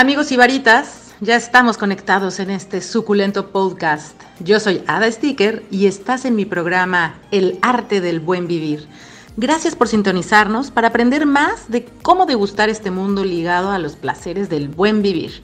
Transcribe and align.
Amigos 0.00 0.32
y 0.32 0.36
varitas, 0.38 1.12
ya 1.20 1.36
estamos 1.36 1.76
conectados 1.76 2.40
en 2.40 2.48
este 2.48 2.80
suculento 2.80 3.50
podcast. 3.50 4.18
Yo 4.38 4.58
soy 4.58 4.82
Ada 4.86 5.12
Sticker 5.12 5.62
y 5.70 5.84
estás 5.88 6.24
en 6.24 6.36
mi 6.36 6.46
programa 6.46 7.16
El 7.30 7.58
arte 7.60 8.00
del 8.00 8.18
buen 8.18 8.46
vivir. 8.46 8.88
Gracias 9.36 9.76
por 9.76 9.88
sintonizarnos 9.88 10.70
para 10.70 10.88
aprender 10.88 11.26
más 11.26 11.68
de 11.68 11.84
cómo 12.00 12.24
degustar 12.24 12.70
este 12.70 12.90
mundo 12.90 13.24
ligado 13.24 13.72
a 13.72 13.78
los 13.78 13.94
placeres 13.94 14.48
del 14.48 14.68
buen 14.68 15.02
vivir. 15.02 15.42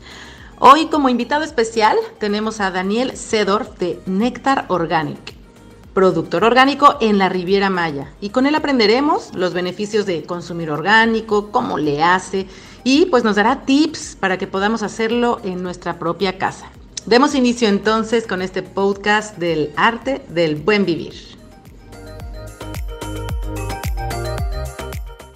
Hoy 0.59 0.87
como 0.87 1.11
invitado 1.11 1.45
especial 1.45 1.99
tenemos 2.19 2.59
a 2.61 2.71
Daniel 2.71 3.15
Sedorf 3.15 3.77
de 3.79 4.01
Néctar 4.07 4.65
Organic, 4.69 5.35
productor 5.93 6.45
orgánico 6.45 6.97
en 7.03 7.19
la 7.19 7.29
Riviera 7.29 7.69
Maya. 7.69 8.11
Y 8.23 8.31
con 8.31 8.47
él 8.47 8.55
aprenderemos 8.55 9.35
los 9.35 9.53
beneficios 9.53 10.07
de 10.07 10.23
consumir 10.23 10.71
orgánico, 10.71 11.51
cómo 11.51 11.77
le 11.77 12.03
hace 12.03 12.47
y 12.89 13.07
pues 13.07 13.25
nos 13.25 13.35
dará 13.35 13.63
tips 13.63 14.15
para 14.15 14.39
que 14.39 14.47
podamos 14.47 14.85
hacerlo 14.85 15.41
en 15.43 15.61
nuestra 15.61 15.95
propia 15.95 16.39
casa. 16.39 16.71
Demos 17.05 17.35
inicio 17.35 17.69
entonces 17.69 18.29
con 18.29 18.43
este 18.43 18.63
podcast 18.63 19.37
del 19.39 19.73
arte 19.77 20.23
del 20.29 20.55
buen 20.55 20.85
vivir. 20.87 21.15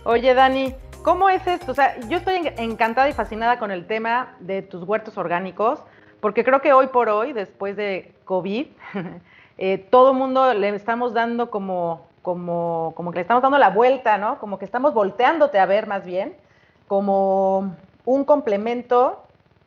Oye 0.05 0.33
Dani, 0.33 0.77
¿cómo 1.03 1.29
es 1.29 1.45
esto? 1.45 1.73
O 1.73 1.75
sea, 1.75 1.99
yo 2.09 2.19
estoy 2.19 2.37
encantada 2.57 3.09
y 3.09 3.15
fascinada 3.15 3.59
con 3.59 3.73
el 3.73 3.85
tema 3.85 4.37
de 4.39 4.63
tus 4.63 4.85
huertos 4.85 5.19
orgánicos, 5.19 5.81
porque 6.21 6.45
creo 6.45 6.63
que 6.63 6.73
hoy 6.73 6.87
por 6.87 7.09
hoy, 7.09 7.33
después 7.33 7.75
de 7.75 8.13
COVID, 8.27 8.67
eh, 9.59 9.89
todo 9.91 10.15
mundo 10.15 10.55
le 10.55 10.69
estamos 10.69 11.15
dando 11.15 11.51
como, 11.51 12.07
como, 12.23 12.93
como 12.95 13.11
que 13.11 13.17
le 13.17 13.23
estamos 13.23 13.43
dando 13.43 13.59
la 13.59 13.71
vuelta, 13.71 14.19
¿no? 14.19 14.39
Como 14.39 14.57
que 14.57 14.67
estamos 14.67 14.95
volteándote 14.95 15.59
a 15.59 15.67
ver 15.67 15.89
más 15.89 16.07
bien 16.07 16.33
como 16.91 17.77
un 18.05 18.25
complemento 18.25 19.23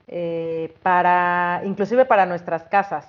eh, 0.10 0.76
para, 0.84 1.62
inclusive 1.64 2.04
para 2.04 2.26
nuestras 2.26 2.64
casas, 2.64 3.08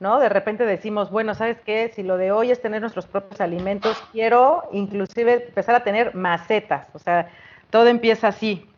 ¿no? 0.00 0.18
De 0.18 0.28
repente 0.28 0.66
decimos, 0.66 1.12
bueno, 1.12 1.32
¿sabes 1.36 1.58
qué? 1.64 1.92
Si 1.94 2.02
lo 2.02 2.16
de 2.16 2.32
hoy 2.32 2.50
es 2.50 2.60
tener 2.60 2.80
nuestros 2.80 3.06
propios 3.06 3.40
alimentos, 3.40 3.96
quiero 4.10 4.64
inclusive 4.72 5.46
empezar 5.46 5.76
a 5.76 5.84
tener 5.84 6.12
macetas, 6.12 6.88
o 6.92 6.98
sea, 6.98 7.30
todo 7.70 7.86
empieza 7.86 8.26
así. 8.26 8.68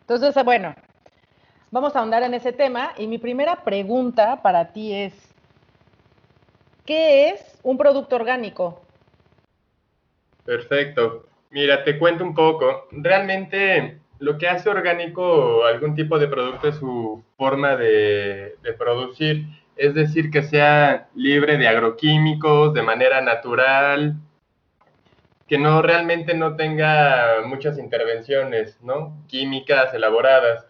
Entonces, 0.00 0.34
bueno, 0.44 0.74
vamos 1.70 1.96
a 1.96 2.00
ahondar 2.00 2.22
en 2.22 2.34
ese 2.34 2.52
tema 2.52 2.92
y 2.98 3.06
mi 3.06 3.16
primera 3.16 3.64
pregunta 3.64 4.42
para 4.42 4.74
ti 4.74 4.92
es, 4.92 5.14
¿qué 6.84 7.30
es 7.30 7.58
un 7.62 7.78
producto 7.78 8.16
orgánico? 8.16 8.78
Perfecto. 10.44 11.24
Mira, 11.48 11.82
te 11.82 11.98
cuento 11.98 12.24
un 12.24 12.34
poco. 12.34 12.88
Realmente 12.90 14.02
lo 14.18 14.38
que 14.38 14.48
hace 14.48 14.68
orgánico 14.68 15.64
algún 15.64 15.94
tipo 15.94 16.18
de 16.18 16.28
producto 16.28 16.68
es 16.68 16.76
su 16.76 17.22
forma 17.36 17.76
de, 17.76 18.56
producir, 18.76 19.46
es 19.76 19.94
decir, 19.94 20.30
que 20.30 20.42
sea 20.42 21.08
libre 21.14 21.56
de 21.56 21.68
agroquímicos, 21.68 22.74
de 22.74 22.82
manera 22.82 23.20
natural, 23.20 24.16
que 25.46 25.58
no 25.58 25.82
realmente 25.82 26.34
no 26.34 26.56
tenga 26.56 27.42
muchas 27.46 27.78
intervenciones, 27.78 28.78
¿no? 28.82 29.16
Químicas 29.28 29.94
elaboradas. 29.94 30.66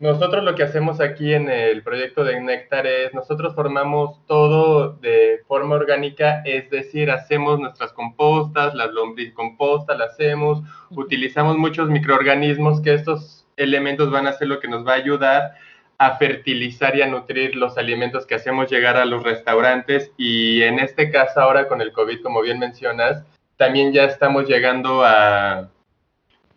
Nosotros 0.00 0.42
lo 0.42 0.54
que 0.54 0.62
hacemos 0.62 0.98
aquí 0.98 1.34
en 1.34 1.50
el 1.50 1.82
proyecto 1.82 2.24
de 2.24 2.40
Néctar 2.40 2.86
es, 2.86 3.12
nosotros 3.12 3.54
formamos 3.54 4.24
todo 4.24 4.94
de 4.94 5.42
forma 5.46 5.74
orgánica, 5.74 6.40
es 6.46 6.70
decir, 6.70 7.10
hacemos 7.10 7.60
nuestras 7.60 7.92
compostas, 7.92 8.74
las 8.74 8.90
lombricompostas 8.92 9.98
las 9.98 10.12
hacemos, 10.12 10.62
utilizamos 10.88 11.58
muchos 11.58 11.90
microorganismos 11.90 12.80
que 12.80 12.94
estos 12.94 13.46
elementos 13.58 14.10
van 14.10 14.26
a 14.26 14.32
ser 14.32 14.48
lo 14.48 14.58
que 14.58 14.68
nos 14.68 14.86
va 14.86 14.92
a 14.92 14.96
ayudar 14.96 15.52
a 15.98 16.16
fertilizar 16.16 16.96
y 16.96 17.02
a 17.02 17.06
nutrir 17.06 17.54
los 17.54 17.76
alimentos 17.76 18.24
que 18.24 18.36
hacemos 18.36 18.70
llegar 18.70 18.96
a 18.96 19.04
los 19.04 19.22
restaurantes. 19.22 20.12
Y 20.16 20.62
en 20.62 20.78
este 20.78 21.10
caso 21.10 21.42
ahora 21.42 21.68
con 21.68 21.82
el 21.82 21.92
COVID, 21.92 22.22
como 22.22 22.40
bien 22.40 22.58
mencionas, 22.58 23.22
también 23.58 23.92
ya 23.92 24.04
estamos 24.04 24.48
llegando 24.48 25.04
a, 25.04 25.68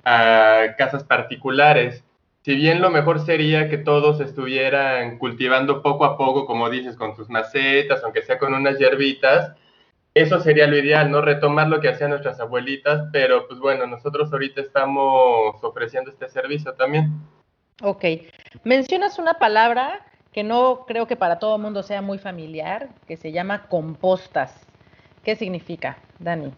a 0.06 0.66
casas 0.78 1.03
particulares 1.03 2.06
si 2.43 2.55
bien 2.55 2.81
lo 2.81 2.89
mejor 2.89 3.25
sería 3.25 3.69
que 3.69 3.77
todos 3.77 4.19
estuvieran 4.19 5.17
cultivando 5.17 5.81
poco 5.81 6.03
a 6.03 6.17
poco, 6.17 6.45
como 6.45 6.69
dices, 6.69 6.97
con 6.97 7.15
sus 7.15 7.29
macetas, 7.29 8.03
aunque 8.03 8.21
sea 8.21 8.37
con 8.37 8.53
unas 8.53 8.77
hierbitas, 8.77 9.53
eso 10.13 10.39
sería 10.41 10.67
lo 10.67 10.77
ideal, 10.77 11.09
¿no? 11.09 11.21
Retomar 11.21 11.69
lo 11.69 11.79
que 11.79 11.87
hacían 11.87 12.09
nuestras 12.09 12.39
abuelitas, 12.41 13.07
pero 13.13 13.47
pues 13.47 13.59
bueno, 13.59 13.87
nosotros 13.87 14.31
ahorita 14.31 14.59
estamos 14.59 15.63
ofreciendo 15.63 16.11
este 16.11 16.27
servicio 16.27 16.73
también. 16.73 17.13
Ok. 17.81 18.03
Mencionas 18.65 19.19
una 19.19 19.35
palabra 19.35 20.05
que 20.33 20.43
no 20.43 20.83
creo 20.85 21.07
que 21.07 21.15
para 21.15 21.39
todo 21.39 21.55
el 21.55 21.61
mundo 21.61 21.81
sea 21.81 22.01
muy 22.01 22.17
familiar, 22.17 22.89
que 23.07 23.15
se 23.15 23.31
llama 23.31 23.67
compostas. 23.69 24.67
¿Qué 25.23 25.37
significa, 25.37 25.97
Dani? 26.19 26.53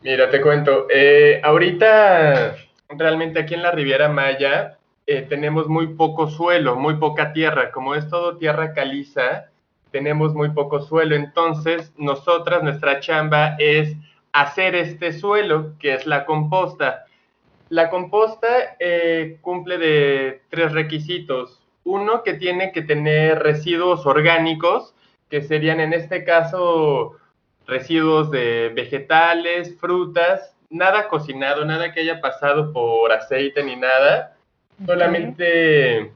Mira, 0.00 0.30
te 0.30 0.40
cuento. 0.40 0.86
Eh, 0.88 1.40
ahorita, 1.44 2.56
realmente 2.88 3.40
aquí 3.40 3.54
en 3.54 3.62
la 3.62 3.72
Riviera 3.72 4.08
Maya, 4.08 4.77
eh, 5.10 5.22
tenemos 5.22 5.68
muy 5.68 5.94
poco 5.94 6.28
suelo, 6.28 6.76
muy 6.76 6.96
poca 6.96 7.32
tierra. 7.32 7.70
Como 7.70 7.94
es 7.94 8.06
todo 8.10 8.36
tierra 8.36 8.74
caliza, 8.74 9.46
tenemos 9.90 10.34
muy 10.34 10.50
poco 10.50 10.82
suelo. 10.82 11.16
Entonces, 11.16 11.94
nosotras, 11.96 12.62
nuestra 12.62 13.00
chamba 13.00 13.56
es 13.58 13.96
hacer 14.32 14.74
este 14.74 15.14
suelo, 15.14 15.72
que 15.78 15.94
es 15.94 16.06
la 16.06 16.26
composta. 16.26 17.06
La 17.70 17.88
composta 17.88 18.76
eh, 18.78 19.38
cumple 19.40 19.78
de 19.78 20.42
tres 20.50 20.72
requisitos. 20.72 21.62
Uno, 21.84 22.22
que 22.22 22.34
tiene 22.34 22.70
que 22.72 22.82
tener 22.82 23.38
residuos 23.38 24.04
orgánicos, 24.04 24.94
que 25.30 25.40
serían 25.40 25.80
en 25.80 25.94
este 25.94 26.22
caso 26.24 27.16
residuos 27.66 28.30
de 28.30 28.72
vegetales, 28.74 29.74
frutas, 29.80 30.54
nada 30.68 31.08
cocinado, 31.08 31.64
nada 31.64 31.94
que 31.94 32.00
haya 32.00 32.20
pasado 32.20 32.74
por 32.74 33.10
aceite 33.10 33.62
ni 33.64 33.74
nada 33.74 34.34
solamente 34.86 36.12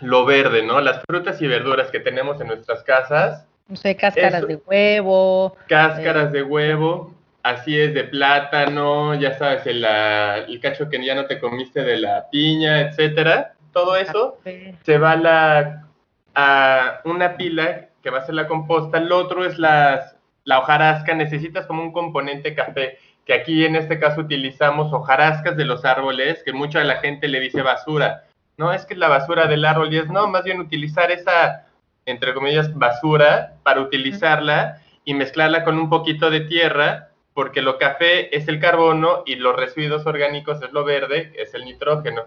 lo 0.00 0.24
verde, 0.24 0.62
¿no? 0.62 0.80
Las 0.80 1.02
frutas 1.02 1.40
y 1.42 1.46
verduras 1.46 1.90
que 1.90 2.00
tenemos 2.00 2.40
en 2.40 2.48
nuestras 2.48 2.82
casas. 2.82 3.46
No 3.68 3.76
sé, 3.76 3.96
cáscaras 3.96 4.46
de 4.46 4.56
huevo. 4.56 5.56
Cáscaras 5.68 6.28
eh, 6.28 6.38
de 6.38 6.42
huevo, 6.42 7.14
así 7.42 7.78
es, 7.78 7.94
de 7.94 8.04
plátano, 8.04 9.14
ya 9.14 9.38
sabes, 9.38 9.66
el, 9.66 9.84
el, 9.84 10.60
cacho 10.60 10.88
que 10.88 11.04
ya 11.04 11.14
no 11.14 11.26
te 11.26 11.38
comiste 11.38 11.82
de 11.82 11.98
la 11.98 12.28
piña, 12.30 12.80
etcétera. 12.80 13.54
Todo 13.72 13.96
eso 13.96 14.38
se 14.82 14.98
va 14.98 15.12
a, 15.12 15.16
la, 15.16 15.86
a 16.34 17.00
una 17.04 17.36
pila 17.36 17.90
que 18.02 18.10
va 18.10 18.18
a 18.18 18.26
ser 18.26 18.34
la 18.34 18.48
composta. 18.48 18.98
El 18.98 19.12
otro 19.12 19.44
es 19.44 19.58
las, 19.58 20.16
la 20.44 20.58
hojarasca. 20.58 21.14
Necesitas 21.14 21.66
como 21.66 21.82
un 21.82 21.92
componente 21.92 22.54
café 22.54 22.98
que 23.24 23.34
aquí 23.34 23.64
en 23.64 23.76
este 23.76 23.98
caso 23.98 24.22
utilizamos 24.22 24.92
hojarascas 24.92 25.56
de 25.56 25.64
los 25.64 25.84
árboles, 25.84 26.42
que 26.42 26.52
mucha 26.52 26.80
de 26.80 26.84
la 26.84 26.96
gente 26.96 27.28
le 27.28 27.40
dice 27.40 27.62
basura. 27.62 28.24
No 28.56 28.72
es 28.72 28.84
que 28.86 28.94
la 28.94 29.08
basura 29.08 29.46
del 29.46 29.64
árbol 29.64 29.92
y 29.92 29.98
es, 29.98 30.08
no, 30.08 30.28
más 30.28 30.44
bien 30.44 30.60
utilizar 30.60 31.10
esa, 31.10 31.66
entre 32.06 32.34
comillas, 32.34 32.74
basura 32.74 33.54
para 33.62 33.80
utilizarla 33.80 34.82
y 35.04 35.14
mezclarla 35.14 35.64
con 35.64 35.78
un 35.78 35.88
poquito 35.88 36.30
de 36.30 36.40
tierra, 36.40 37.08
porque 37.32 37.62
lo 37.62 37.78
café 37.78 38.36
es 38.36 38.48
el 38.48 38.60
carbono 38.60 39.22
y 39.24 39.36
los 39.36 39.56
residuos 39.56 40.04
orgánicos 40.06 40.62
es 40.62 40.72
lo 40.72 40.84
verde, 40.84 41.32
es 41.36 41.54
el 41.54 41.64
nitrógeno. 41.64 42.26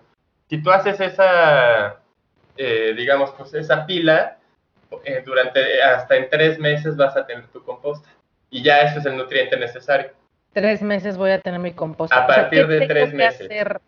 Si 0.49 0.61
tú 0.61 0.71
haces 0.71 0.99
esa, 0.99 1.99
eh, 2.57 2.93
digamos, 2.95 3.31
pues 3.31 3.53
esa 3.53 3.85
pila, 3.85 4.37
eh, 5.03 5.23
durante 5.25 5.81
hasta 5.81 6.15
en 6.15 6.29
tres 6.29 6.59
meses 6.59 6.95
vas 6.95 7.17
a 7.17 7.25
tener 7.25 7.47
tu 7.47 7.63
composta. 7.63 8.09
Y 8.49 8.63
ya 8.63 8.81
ese 8.81 8.99
es 8.99 9.05
el 9.05 9.17
nutriente 9.17 9.57
necesario 9.57 10.11
tres 10.53 10.81
meses 10.81 11.17
voy 11.17 11.31
a 11.31 11.39
tener 11.39 11.59
mi 11.59 11.73
composta. 11.73 12.23
A 12.23 12.27
partir 12.27 12.67
de 12.67 12.87
tres 12.87 13.13
meses. 13.13 13.41
hacer 13.41 13.81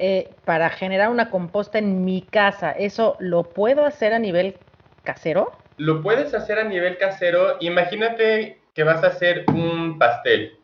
eh, 0.00 0.30
para 0.44 0.70
generar 0.70 1.10
una 1.10 1.28
composta 1.28 1.78
en 1.78 2.04
mi 2.04 2.22
casa? 2.22 2.70
¿Eso 2.70 3.16
lo 3.18 3.42
puedo 3.42 3.84
hacer 3.84 4.14
a 4.14 4.20
nivel 4.20 4.56
casero? 5.02 5.50
Lo 5.76 6.02
puedes 6.02 6.32
hacer 6.34 6.60
a 6.60 6.64
nivel 6.64 6.98
casero. 6.98 7.56
Imagínate 7.58 8.60
que 8.74 8.84
vas 8.84 9.02
a 9.02 9.08
hacer 9.08 9.44
un 9.48 9.98
pastel, 9.98 10.56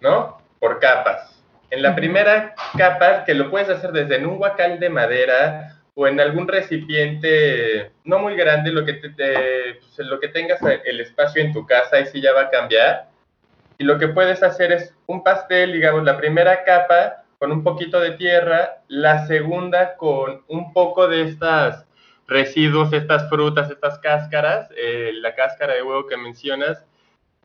¿no? 0.00 0.38
Por 0.58 0.80
capas. 0.80 1.44
En 1.70 1.82
la 1.82 1.94
primera 1.94 2.54
capa, 2.78 3.24
que 3.24 3.34
lo 3.34 3.50
puedes 3.50 3.68
hacer 3.68 3.92
desde 3.92 4.16
en 4.16 4.26
un 4.26 4.38
guacal 4.38 4.80
de 4.80 4.88
madera 4.88 5.82
o 5.94 6.06
en 6.06 6.18
algún 6.18 6.48
recipiente 6.48 7.90
no 8.04 8.20
muy 8.20 8.36
grande, 8.36 8.72
lo 8.72 8.86
que, 8.86 8.94
te, 8.94 9.10
pues, 9.14 9.98
lo 9.98 10.18
que 10.18 10.28
tengas 10.28 10.60
el 10.62 11.00
espacio 11.00 11.42
en 11.42 11.52
tu 11.52 11.66
casa, 11.66 12.00
y 12.00 12.06
sí 12.06 12.22
ya 12.22 12.32
va 12.32 12.42
a 12.42 12.50
cambiar 12.50 13.11
y 13.82 13.84
lo 13.84 13.98
que 13.98 14.06
puedes 14.06 14.44
hacer 14.44 14.70
es 14.70 14.94
un 15.06 15.24
pastel, 15.24 15.72
digamos, 15.72 16.04
la 16.04 16.16
primera 16.16 16.62
capa 16.62 17.24
con 17.40 17.50
un 17.50 17.64
poquito 17.64 17.98
de 17.98 18.12
tierra, 18.12 18.80
la 18.86 19.26
segunda 19.26 19.96
con 19.96 20.44
un 20.46 20.72
poco 20.72 21.08
de 21.08 21.22
estas 21.22 21.84
residuos, 22.28 22.92
estas 22.92 23.28
frutas, 23.28 23.68
estas 23.72 23.98
cáscaras, 23.98 24.70
eh, 24.76 25.10
la 25.14 25.34
cáscara 25.34 25.74
de 25.74 25.82
huevo 25.82 26.06
que 26.06 26.16
mencionas, 26.16 26.86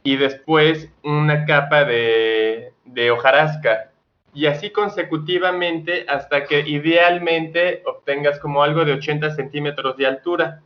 y 0.04 0.18
después 0.18 0.92
una 1.04 1.44
capa 1.46 1.86
de, 1.86 2.72
de 2.86 3.10
hojarasca. 3.10 3.90
y 4.32 4.46
así 4.46 4.70
consecutivamente 4.70 6.06
hasta 6.08 6.44
que 6.44 6.60
idealmente 6.60 7.82
obtengas 7.88 8.38
como 8.38 8.62
algo 8.62 8.86
de 8.86 8.94
80 8.94 9.32
centímetros 9.32 9.98
de 9.98 10.06
altura. 10.06 10.62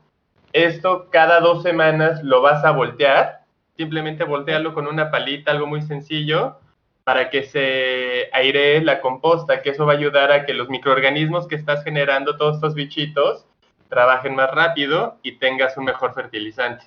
Esto 0.51 1.07
cada 1.09 1.39
dos 1.39 1.63
semanas 1.63 2.21
lo 2.23 2.41
vas 2.41 2.65
a 2.65 2.71
voltear, 2.71 3.40
simplemente 3.81 4.23
voltearlo 4.23 4.75
con 4.75 4.85
una 4.85 5.09
palita, 5.09 5.49
algo 5.49 5.65
muy 5.65 5.81
sencillo, 5.81 6.59
para 7.03 7.31
que 7.31 7.41
se 7.41 8.29
airee 8.31 8.79
la 8.81 9.01
composta, 9.01 9.63
que 9.63 9.71
eso 9.71 9.87
va 9.87 9.93
a 9.93 9.95
ayudar 9.95 10.31
a 10.31 10.45
que 10.45 10.53
los 10.53 10.69
microorganismos 10.69 11.47
que 11.47 11.55
estás 11.55 11.83
generando, 11.83 12.37
todos 12.37 12.57
estos 12.57 12.75
bichitos, 12.75 13.47
trabajen 13.89 14.35
más 14.35 14.51
rápido 14.51 15.17
y 15.23 15.39
tengas 15.39 15.77
un 15.77 15.85
mejor 15.85 16.13
fertilizante. 16.13 16.85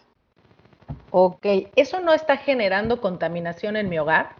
Ok, 1.10 1.44
¿eso 1.74 2.00
no 2.00 2.12
está 2.12 2.36
generando 2.36 3.00
contaminación 3.00 3.76
en 3.76 3.88
mi 3.88 3.98
hogar? 3.98 4.36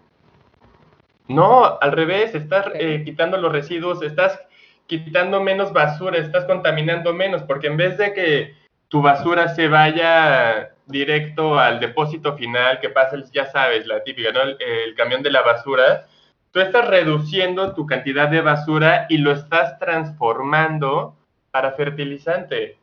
No, 1.27 1.79
al 1.81 1.91
revés, 1.91 2.37
estás 2.37 2.67
eh, 2.75 3.03
quitando 3.05 3.37
los 3.37 3.51
residuos, 3.51 4.01
estás 4.03 4.41
quitando 4.87 5.43
menos 5.43 5.73
basura, 5.73 6.19
estás 6.19 6.45
contaminando 6.45 7.13
menos, 7.13 7.43
porque 7.43 7.67
en 7.67 7.77
vez 7.77 7.99
de 7.99 8.13
que 8.13 8.64
tu 8.95 9.03
basura 9.03 9.53
se 9.57 9.67
vaya 9.67 10.71
directo 10.87 11.59
al 11.59 11.81
depósito 11.81 12.37
final, 12.37 12.79
que 12.79 12.91
pasa, 12.91 13.17
ya 13.33 13.47
sabes, 13.47 13.89
la 13.89 14.05
típica, 14.05 14.31
¿no? 14.31 14.43
El, 14.43 14.57
el, 14.61 14.95
camión 14.95 15.21
de 15.21 15.33
la 15.33 15.43
basura, 15.43 16.07
tú 16.53 16.61
estás 16.61 16.87
reduciendo 16.87 17.75
tu 17.75 17.87
cantidad 17.87 18.29
de 18.29 18.41
basura 18.41 19.07
y 19.09 19.19
lo 19.19 19.33
estás 19.33 19.81
transformando 19.81 21.17
para 21.51 21.73
fertilizante 21.73 22.79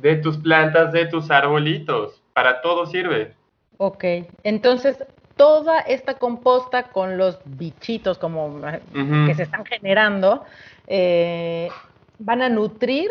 de 0.00 0.14
tus 0.14 0.38
plantas, 0.38 0.92
de 0.92 1.06
tus 1.06 1.28
arbolitos, 1.32 2.22
para 2.32 2.60
todo 2.60 2.86
sirve. 2.86 3.34
Ok, 3.78 4.04
entonces 4.44 5.04
toda 5.34 5.80
esta 5.80 6.18
composta 6.18 6.84
con 6.84 7.18
los 7.18 7.40
bichitos 7.44 8.16
como 8.16 8.60
que 9.26 9.34
se 9.34 9.42
están 9.42 9.64
generando 9.64 10.44
eh, 10.86 11.68
van 12.20 12.42
a 12.42 12.48
nutrir 12.48 13.10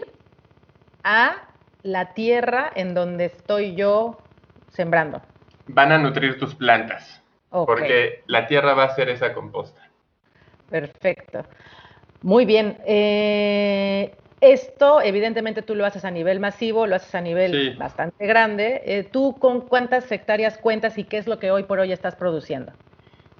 a 1.03 1.49
la 1.85 2.13
tierra 2.13 2.71
en 2.75 2.95
donde 2.95 3.25
estoy 3.25 3.75
yo 3.75 4.17
sembrando. 4.69 5.21
Van 5.67 5.91
a 5.91 5.99
nutrir 5.99 6.39
tus 6.39 6.55
plantas. 6.55 7.21
Porque 7.51 8.23
la 8.25 8.47
tierra 8.47 8.73
va 8.73 8.85
a 8.85 8.95
ser 8.95 9.07
esa 9.07 9.33
composta. 9.33 9.81
Perfecto. 10.69 11.45
Muy 12.21 12.43
bien. 12.45 12.77
Eh, 12.85 14.13
esto, 14.41 14.99
evidentemente, 15.01 15.61
tú 15.61 15.75
lo 15.75 15.85
haces 15.85 16.03
a 16.03 16.11
nivel 16.11 16.39
masivo, 16.39 16.87
lo 16.87 16.95
haces 16.95 17.13
a 17.15 17.21
nivel 17.21 17.77
bastante 17.77 18.25
grande. 18.25 18.81
Eh, 18.83 19.03
¿Tú 19.03 19.37
con 19.39 19.61
cuántas 19.61 20.11
hectáreas 20.11 20.57
cuentas 20.57 20.97
y 20.97 21.05
qué 21.05 21.17
es 21.17 21.27
lo 21.27 21.39
que 21.39 21.51
hoy 21.51 21.63
por 21.63 21.79
hoy 21.79 21.93
estás 21.93 22.15
produciendo? 22.15 22.73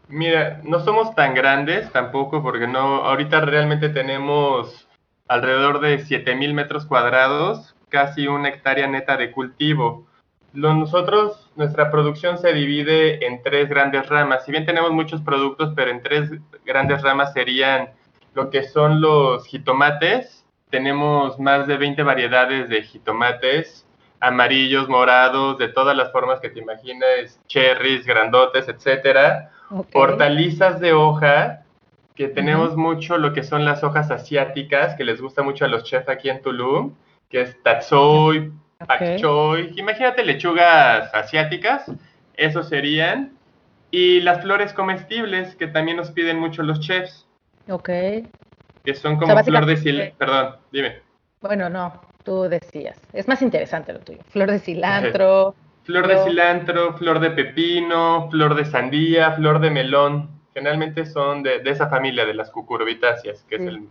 Mira, 0.07 0.61
no 0.63 0.79
somos 0.81 1.15
tan 1.15 1.33
grandes 1.33 1.91
tampoco, 1.91 2.43
porque 2.43 2.67
no, 2.67 3.03
ahorita 3.03 3.41
realmente 3.41 3.89
tenemos 3.89 4.87
alrededor 5.27 5.81
de 5.81 5.97
7000 5.97 6.53
metros 6.53 6.85
cuadrados, 6.85 7.74
casi 7.95 8.27
una 8.27 8.49
hectárea 8.49 8.87
neta 8.87 9.15
de 9.15 9.31
cultivo. 9.31 10.05
nosotros, 10.51 11.49
nuestra 11.55 11.89
producción 11.89 12.37
se 12.37 12.51
divide 12.51 13.25
en 13.25 13.41
tres 13.41 13.69
grandes 13.69 14.09
ramas. 14.09 14.43
Si 14.43 14.51
bien 14.51 14.65
tenemos 14.65 14.91
muchos 14.91 15.21
productos, 15.21 15.71
pero 15.77 15.91
en 15.91 16.03
tres 16.03 16.29
grandes 16.65 17.01
ramas 17.03 17.31
serían 17.31 17.91
lo 18.33 18.49
que 18.49 18.63
son 18.63 18.99
los 18.99 19.47
jitomates, 19.47 20.45
tenemos 20.69 21.39
más 21.39 21.67
de 21.67 21.77
20 21.77 22.03
variedades 22.03 22.67
de 22.67 22.83
jitomates, 22.83 23.87
amarillos, 24.19 24.89
morados, 24.89 25.57
de 25.57 25.69
todas 25.69 25.95
las 25.95 26.11
formas 26.11 26.41
que 26.41 26.49
te 26.49 26.59
imagines, 26.59 27.39
cherries, 27.47 28.05
grandotes, 28.05 28.67
etcétera. 28.67 29.51
Hortalizas 29.93 30.81
de 30.81 30.91
hoja, 30.91 31.63
que 32.13 32.27
tenemos 32.27 32.75
mucho 32.75 33.17
lo 33.17 33.31
que 33.31 33.43
son 33.43 33.63
las 33.63 33.85
hojas 33.85 34.11
asiáticas, 34.11 34.95
que 34.95 35.05
les 35.05 35.21
gusta 35.21 35.43
mucho 35.43 35.63
a 35.63 35.69
los 35.69 35.85
chefs 35.85 36.09
aquí 36.09 36.29
en 36.29 36.41
Tulum, 36.41 36.93
que 37.29 37.41
es 37.41 37.63
tatsoi, 37.63 38.51
pak 38.85 39.17
choy. 39.17 39.73
Imagínate 39.77 40.23
lechugas 40.23 41.13
asiáticas, 41.13 41.91
esos 42.35 42.69
serían. 42.69 43.33
Y 43.91 44.21
las 44.21 44.41
flores 44.41 44.73
comestibles, 44.73 45.55
que 45.55 45.67
también 45.67 45.97
nos 45.97 46.11
piden 46.11 46.37
mucho 46.37 46.63
los 46.63 46.79
chefs. 46.81 47.27
Ok 47.69 47.89
que 48.85 48.93
son 48.93 49.17
como 49.17 49.43
flor 49.43 49.65
de 49.65 49.77
cilantro. 49.77 50.17
Perdón, 50.17 50.55
dime. 50.71 51.01
Bueno, 51.41 51.69
no, 51.69 52.01
tú 52.23 52.43
decías. 52.43 52.99
Es 53.11 53.27
más 53.27 53.41
interesante 53.41 53.91
lo 53.91 53.99
tuyo. 53.99 54.19
Flor 54.29 54.51
de 54.51 54.59
cilantro. 54.59 55.55
flor 55.83 56.07
de 56.07 56.23
cilantro, 56.23 56.93
flor 56.93 57.19
de 57.19 57.31
pepino, 57.31 58.29
flor 58.29 58.55
de 58.55 58.65
sandía, 58.65 59.31
flor 59.33 59.59
de 59.59 59.71
melón. 59.71 60.29
Generalmente 60.53 61.05
son 61.05 61.43
de, 61.43 61.61
esa 61.65 61.89
familia 61.89 62.25
de 62.25 62.33
las 62.33 62.49
cucurbitáceas, 62.51 63.43
que 63.43 63.55
es 63.55 63.61
el 63.61 63.89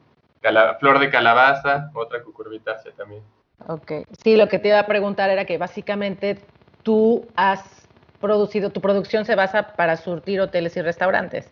flor 0.78 0.98
de 0.98 1.10
calabaza, 1.10 1.90
otra 1.94 2.22
cucurbitácea 2.22 2.92
también. 2.92 3.22
Ok. 3.66 3.92
Sí, 4.22 4.36
lo 4.36 4.48
que 4.48 4.58
te 4.58 4.68
iba 4.68 4.78
a 4.78 4.86
preguntar 4.86 5.30
era 5.30 5.44
que 5.44 5.58
básicamente 5.58 6.38
tú 6.82 7.26
has 7.36 7.88
producido, 8.20 8.70
tu 8.70 8.80
producción 8.80 9.24
se 9.24 9.34
basa 9.34 9.74
para 9.76 9.96
surtir 9.96 10.40
hoteles 10.40 10.76
y 10.76 10.82
restaurantes. 10.82 11.50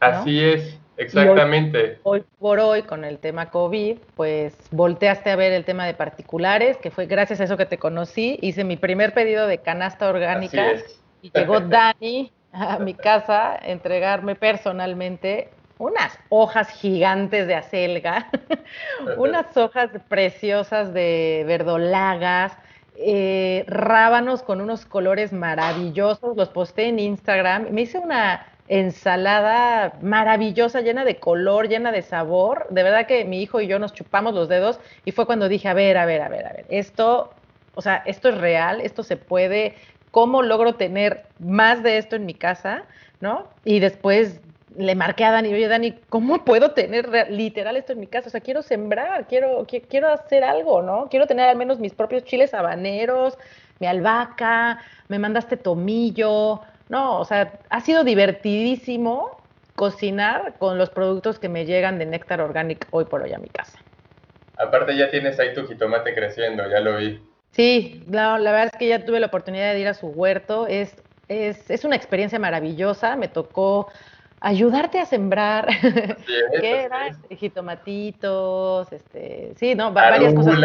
Así 0.00 0.42
es. 0.42 0.78
Exactamente. 0.98 2.00
Hoy, 2.02 2.24
por 2.40 2.58
hoy, 2.58 2.82
con 2.82 3.04
el 3.04 3.18
tema 3.18 3.50
COVID, 3.50 3.98
pues 4.16 4.68
volteaste 4.72 5.30
a 5.30 5.36
ver 5.36 5.52
el 5.52 5.64
tema 5.64 5.86
de 5.86 5.94
particulares, 5.94 6.76
que 6.76 6.90
fue 6.90 7.06
gracias 7.06 7.40
a 7.40 7.44
eso 7.44 7.56
que 7.56 7.66
te 7.66 7.78
conocí. 7.78 8.36
Hice 8.42 8.64
mi 8.64 8.76
primer 8.76 9.14
pedido 9.14 9.46
de 9.46 9.58
canasta 9.58 10.08
orgánica 10.08 10.74
y 11.22 11.30
llegó 11.30 11.60
Dani 11.60 12.32
a 12.50 12.80
mi 12.80 12.94
casa 12.94 13.52
a 13.52 13.58
entregarme 13.68 14.34
personalmente 14.34 15.50
unas 15.78 16.18
hojas 16.28 16.68
gigantes 16.70 17.46
de 17.46 17.54
acelga, 17.54 18.28
unas 19.16 19.56
hojas 19.56 19.90
preciosas 20.08 20.92
de 20.92 21.44
verdolagas, 21.46 22.52
eh, 22.96 23.64
rábanos 23.68 24.42
con 24.42 24.60
unos 24.60 24.84
colores 24.84 25.32
maravillosos, 25.32 26.36
los 26.36 26.48
posté 26.48 26.88
en 26.88 26.98
Instagram. 26.98 27.68
Me 27.70 27.82
hice 27.82 27.98
una 27.98 28.44
ensalada 28.66 29.94
maravillosa, 30.02 30.80
llena 30.80 31.04
de 31.04 31.16
color, 31.16 31.68
llena 31.68 31.92
de 31.92 32.02
sabor. 32.02 32.66
De 32.70 32.82
verdad 32.82 33.06
que 33.06 33.24
mi 33.24 33.40
hijo 33.40 33.60
y 33.60 33.68
yo 33.68 33.78
nos 33.78 33.94
chupamos 33.94 34.34
los 34.34 34.48
dedos 34.48 34.80
y 35.04 35.12
fue 35.12 35.26
cuando 35.26 35.48
dije, 35.48 35.68
a 35.68 35.74
ver, 35.74 35.96
a 35.96 36.06
ver, 36.06 36.22
a 36.22 36.28
ver, 36.28 36.46
a 36.46 36.52
ver, 36.52 36.66
esto, 36.68 37.32
o 37.74 37.82
sea, 37.82 38.02
esto 38.04 38.28
es 38.28 38.38
real, 38.38 38.80
esto 38.80 39.04
se 39.04 39.16
puede, 39.16 39.76
¿cómo 40.10 40.42
logro 40.42 40.74
tener 40.74 41.26
más 41.38 41.82
de 41.84 41.98
esto 41.98 42.16
en 42.16 42.26
mi 42.26 42.34
casa? 42.34 42.84
¿No? 43.20 43.48
Y 43.64 43.80
después 43.80 44.40
le 44.78 44.94
marqué 44.94 45.24
a 45.24 45.32
Dani, 45.32 45.52
oye 45.52 45.66
Dani, 45.66 45.98
¿cómo 46.08 46.44
puedo 46.44 46.70
tener 46.70 47.08
literal 47.30 47.76
esto 47.76 47.92
en 47.92 48.00
mi 48.00 48.06
casa? 48.06 48.28
O 48.28 48.30
sea, 48.30 48.40
quiero 48.40 48.62
sembrar, 48.62 49.26
quiero, 49.26 49.66
quiero 49.66 50.08
hacer 50.08 50.44
algo, 50.44 50.82
¿no? 50.82 51.08
Quiero 51.08 51.26
tener 51.26 51.48
al 51.48 51.56
menos 51.56 51.80
mis 51.80 51.94
propios 51.94 52.24
chiles 52.24 52.54
habaneros, 52.54 53.36
mi 53.80 53.88
albahaca, 53.88 54.78
me 55.08 55.18
mandaste 55.18 55.56
tomillo, 55.56 56.62
no, 56.88 57.18
o 57.18 57.24
sea, 57.24 57.58
ha 57.68 57.80
sido 57.80 58.04
divertidísimo 58.04 59.40
cocinar 59.74 60.54
con 60.58 60.78
los 60.78 60.90
productos 60.90 61.38
que 61.38 61.48
me 61.48 61.66
llegan 61.66 61.98
de 61.98 62.06
Néctar 62.06 62.40
Organic 62.40 62.86
hoy 62.90 63.04
por 63.04 63.22
hoy 63.22 63.32
a 63.32 63.38
mi 63.38 63.48
casa. 63.48 63.78
Aparte 64.56 64.96
ya 64.96 65.10
tienes 65.10 65.38
ahí 65.40 65.54
tu 65.54 65.66
jitomate 65.66 66.14
creciendo, 66.14 66.68
ya 66.70 66.80
lo 66.80 66.96
vi. 66.96 67.20
Sí, 67.50 68.04
la, 68.08 68.38
verdad 68.38 68.64
es 68.64 68.78
que 68.78 68.88
ya 68.88 69.04
tuve 69.04 69.20
la 69.20 69.26
oportunidad 69.26 69.72
de 69.72 69.80
ir 69.80 69.88
a 69.88 69.94
su 69.94 70.08
huerto. 70.08 70.66
Es, 70.66 70.94
es, 71.28 71.70
es 71.70 71.84
una 71.84 71.96
experiencia 71.96 72.38
maravillosa. 72.38 73.16
Me 73.16 73.28
tocó 73.28 73.88
ayudarte 74.40 74.98
a 74.98 75.06
sembrar. 75.06 75.68
¿Qué 76.60 76.80
era? 76.82 77.10
Jitomatitos, 77.30 78.92
este, 78.92 79.52
sí, 79.56 79.74
no, 79.74 79.92
varias 79.92 80.34
cosas. 80.34 80.58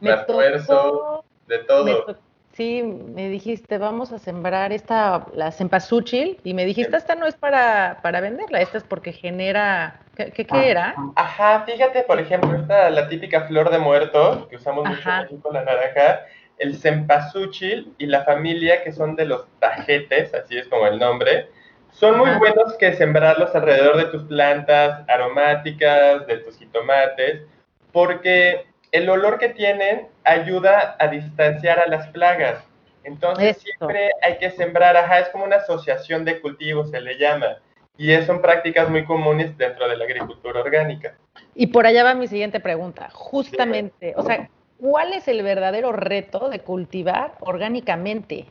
Me 0.00 0.16
tocó, 0.18 1.24
de 1.46 1.58
todo. 1.58 2.16
Sí, 2.52 2.82
me 2.82 3.30
dijiste, 3.30 3.78
vamos 3.78 4.12
a 4.12 4.18
sembrar 4.18 4.72
esta, 4.72 5.26
la 5.34 5.52
cempasúchil, 5.52 6.38
y 6.44 6.52
me 6.52 6.66
dijiste, 6.66 6.94
esta 6.98 7.14
no 7.14 7.26
es 7.26 7.34
para, 7.34 8.00
para 8.02 8.20
venderla, 8.20 8.60
esta 8.60 8.76
es 8.76 8.84
porque 8.84 9.12
genera, 9.14 10.00
¿qué, 10.14 10.30
qué, 10.30 10.46
era? 10.70 10.94
Ajá, 11.16 11.64
fíjate, 11.64 12.02
por 12.02 12.20
ejemplo, 12.20 12.54
esta, 12.54 12.90
la 12.90 13.08
típica 13.08 13.46
flor 13.46 13.70
de 13.70 13.78
muerto, 13.78 14.48
que 14.50 14.56
usamos 14.56 14.86
mucho 14.86 15.10
en 15.30 15.40
con 15.40 15.54
la 15.54 15.64
naranja, 15.64 16.26
el 16.58 16.76
cempasúchil 16.76 17.94
y 17.96 18.04
la 18.04 18.22
familia, 18.24 18.84
que 18.84 18.92
son 18.92 19.16
de 19.16 19.24
los 19.24 19.46
tajetes, 19.58 20.34
así 20.34 20.58
es 20.58 20.68
como 20.68 20.86
el 20.86 20.98
nombre, 20.98 21.48
son 21.92 22.18
muy 22.18 22.30
buenos 22.38 22.74
que 22.78 22.94
sembrarlos 22.94 23.54
alrededor 23.54 23.96
de 23.96 24.06
tus 24.06 24.24
plantas 24.24 25.08
aromáticas, 25.08 26.26
de 26.26 26.38
tus 26.38 26.58
jitomates, 26.58 27.42
porque 27.92 28.66
el 28.90 29.08
olor 29.08 29.38
que 29.38 29.50
tienen 29.50 30.08
ayuda 30.24 30.96
a 30.98 31.08
distanciar 31.08 31.78
a 31.78 31.86
las 31.86 32.08
plagas. 32.08 32.64
Entonces 33.04 33.58
siempre 33.58 34.10
hay 34.22 34.38
que 34.38 34.50
sembrar, 34.50 34.96
ajá, 34.96 35.20
es 35.20 35.28
como 35.30 35.44
una 35.44 35.56
asociación 35.56 36.24
de 36.24 36.40
cultivos, 36.40 36.90
se 36.90 37.00
le 37.00 37.18
llama. 37.18 37.58
Y 37.98 38.14
son 38.22 38.40
prácticas 38.40 38.88
muy 38.88 39.04
comunes 39.04 39.56
dentro 39.58 39.88
de 39.88 39.96
la 39.96 40.04
agricultura 40.04 40.60
orgánica. 40.60 41.14
Y 41.54 41.68
por 41.68 41.86
allá 41.86 42.04
va 42.04 42.14
mi 42.14 42.26
siguiente 42.26 42.60
pregunta. 42.60 43.10
Justamente, 43.12 44.14
o 44.16 44.22
sea, 44.22 44.48
¿cuál 44.78 45.12
es 45.12 45.28
el 45.28 45.42
verdadero 45.42 45.92
reto 45.92 46.48
de 46.48 46.60
cultivar 46.60 47.34
orgánicamente? 47.40 48.46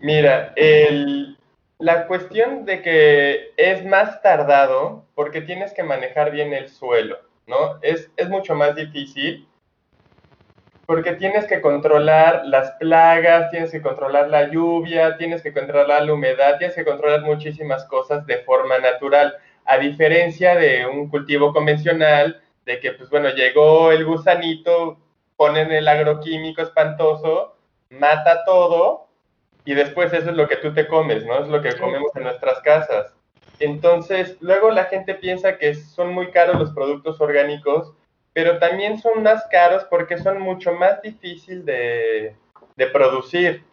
Mira, 0.00 0.52
el, 0.56 1.38
la 1.78 2.06
cuestión 2.06 2.64
de 2.64 2.82
que 2.82 3.52
es 3.56 3.84
más 3.84 4.20
tardado 4.22 5.04
porque 5.14 5.40
tienes 5.40 5.72
que 5.72 5.82
manejar 5.82 6.30
bien 6.30 6.52
el 6.52 6.68
suelo, 6.68 7.18
¿no? 7.46 7.78
Es, 7.82 8.10
es 8.16 8.28
mucho 8.28 8.54
más 8.54 8.74
difícil 8.74 9.48
porque 10.88 11.12
tienes 11.12 11.46
que 11.46 11.60
controlar 11.60 12.46
las 12.46 12.70
plagas, 12.80 13.50
tienes 13.50 13.70
que 13.70 13.82
controlar 13.82 14.30
la 14.30 14.48
lluvia, 14.48 15.18
tienes 15.18 15.42
que 15.42 15.52
controlar 15.52 16.02
la 16.02 16.14
humedad, 16.14 16.56
tienes 16.56 16.74
que 16.74 16.84
controlar 16.84 17.20
muchísimas 17.20 17.84
cosas 17.84 18.24
de 18.24 18.38
forma 18.38 18.78
natural, 18.78 19.36
a 19.66 19.76
diferencia 19.76 20.54
de 20.54 20.86
un 20.86 21.10
cultivo 21.10 21.52
convencional, 21.52 22.40
de 22.64 22.80
que, 22.80 22.92
pues 22.92 23.10
bueno, 23.10 23.28
llegó 23.28 23.92
el 23.92 24.06
gusanito, 24.06 24.96
ponen 25.36 25.70
el 25.72 25.86
agroquímico 25.86 26.62
espantoso, 26.62 27.54
mata 27.90 28.42
todo, 28.46 29.07
y 29.64 29.74
después 29.74 30.12
eso 30.12 30.30
es 30.30 30.36
lo 30.36 30.48
que 30.48 30.56
tú 30.56 30.72
te 30.72 30.86
comes, 30.86 31.24
¿no? 31.24 31.42
Es 31.42 31.48
lo 31.48 31.60
que 31.62 31.76
comemos 31.76 32.14
en 32.16 32.24
nuestras 32.24 32.60
casas. 32.60 33.14
Entonces, 33.60 34.36
luego 34.40 34.70
la 34.70 34.84
gente 34.84 35.14
piensa 35.14 35.58
que 35.58 35.74
son 35.74 36.12
muy 36.12 36.30
caros 36.30 36.58
los 36.58 36.72
productos 36.72 37.20
orgánicos, 37.20 37.92
pero 38.32 38.58
también 38.58 38.98
son 38.98 39.22
más 39.22 39.44
caros 39.50 39.84
porque 39.90 40.18
son 40.18 40.40
mucho 40.40 40.72
más 40.72 41.02
difíciles 41.02 41.64
de, 41.64 42.36
de 42.76 42.86
producir. 42.86 43.64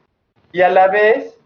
Y 0.51 0.62
a 0.62 0.70
la 0.70 0.88
vez 0.88 1.39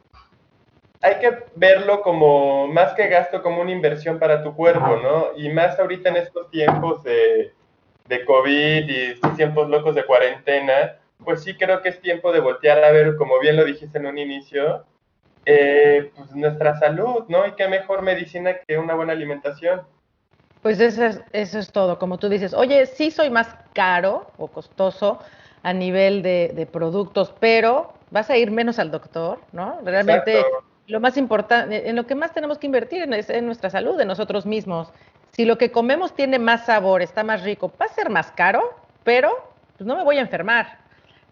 hay 1.01 1.15
que 1.19 1.43
verlo 1.55 2.01
como 2.01 2.67
más 2.67 2.93
que 2.93 3.07
gasto, 3.07 3.41
como 3.41 3.61
una 3.61 3.71
inversión 3.71 4.19
para 4.19 4.43
tu 4.43 4.55
cuerpo, 4.55 4.97
¿no? 4.97 5.27
Y 5.37 5.49
más 5.49 5.79
ahorita 5.79 6.09
en 6.09 6.17
estos 6.17 6.49
tiempos 6.51 7.03
de, 7.03 7.53
de 8.07 8.25
COVID 8.25 8.89
y 8.89 9.01
estos 9.11 9.35
tiempos 9.35 9.69
locos 9.69 9.95
de 9.95 10.05
cuarentena, 10.05 10.98
pues 11.23 11.43
sí 11.43 11.55
creo 11.55 11.81
que 11.81 11.89
es 11.89 12.01
tiempo 12.01 12.31
de 12.31 12.39
voltear 12.39 12.83
a 12.83 12.91
ver, 12.91 13.15
como 13.15 13.39
bien 13.39 13.55
lo 13.57 13.65
dijiste 13.65 13.97
en 13.97 14.05
un 14.05 14.17
inicio, 14.17 14.85
eh, 15.45 16.11
pues 16.15 16.31
nuestra 16.31 16.77
salud, 16.79 17.25
¿no? 17.27 17.45
Y 17.47 17.53
qué 17.53 17.67
mejor 17.67 18.01
medicina 18.01 18.55
que 18.67 18.77
una 18.77 18.95
buena 18.95 19.13
alimentación. 19.13 19.81
Pues 20.61 20.79
eso 20.79 21.05
es, 21.05 21.21
eso 21.31 21.59
es 21.59 21.71
todo, 21.71 21.99
como 21.99 22.17
tú 22.17 22.27
dices, 22.27 22.53
oye, 22.53 22.85
sí 22.85 23.11
soy 23.11 23.29
más 23.29 23.55
caro 23.73 24.31
o 24.37 24.47
costoso 24.47 25.19
a 25.63 25.73
nivel 25.73 26.21
de, 26.21 26.67
productos, 26.71 27.33
pero 27.39 27.93
vas 28.11 28.29
a 28.29 28.37
ir 28.37 28.51
menos 28.51 28.79
al 28.79 28.91
doctor, 28.91 29.39
¿no? 29.51 29.79
Realmente 29.83 30.43
lo 30.87 30.99
más 30.99 31.17
importante, 31.17 31.87
en 31.87 31.95
lo 31.95 32.07
que 32.07 32.15
más 32.15 32.33
tenemos 32.33 32.57
que 32.57 32.65
invertir 32.65 33.03
es 33.13 33.29
en 33.29 33.45
nuestra 33.45 33.69
salud, 33.69 33.99
en 33.99 34.07
nosotros 34.07 34.45
mismos. 34.45 34.91
Si 35.31 35.45
lo 35.45 35.57
que 35.57 35.71
comemos 35.71 36.15
tiene 36.15 36.39
más 36.39 36.65
sabor, 36.65 37.01
está 37.01 37.23
más 37.23 37.43
rico, 37.43 37.71
va 37.79 37.85
a 37.85 37.93
ser 37.93 38.09
más 38.09 38.31
caro, 38.31 38.61
pero 39.03 39.31
pues 39.77 39.87
no 39.87 39.95
me 39.95 40.03
voy 40.03 40.17
a 40.17 40.21
enfermar. 40.21 40.79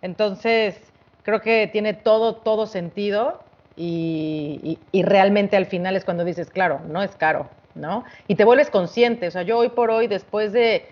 Entonces, 0.02 0.80
creo 1.24 1.42
que 1.42 1.68
tiene 1.68 1.94
todo, 1.94 2.36
todo 2.36 2.66
sentido 2.66 3.42
y, 3.76 4.80
y 4.92 5.04
realmente 5.04 5.58
al 5.58 5.66
final 5.66 5.96
es 5.96 6.06
cuando 6.06 6.24
dices, 6.24 6.50
claro, 6.50 6.82
no 6.88 7.04
es 7.04 7.16
caro, 7.16 7.50
¿no? 7.78 8.04
Y 8.28 8.36
te 8.36 8.44
vuelves 8.44 8.70
consciente, 8.70 9.28
o 9.28 9.32
sea, 9.32 9.44
yo 9.44 9.58
hoy 9.58 9.70
por 9.70 9.92
hoy, 9.92 10.08
después 10.08 10.52
de, 10.52 10.90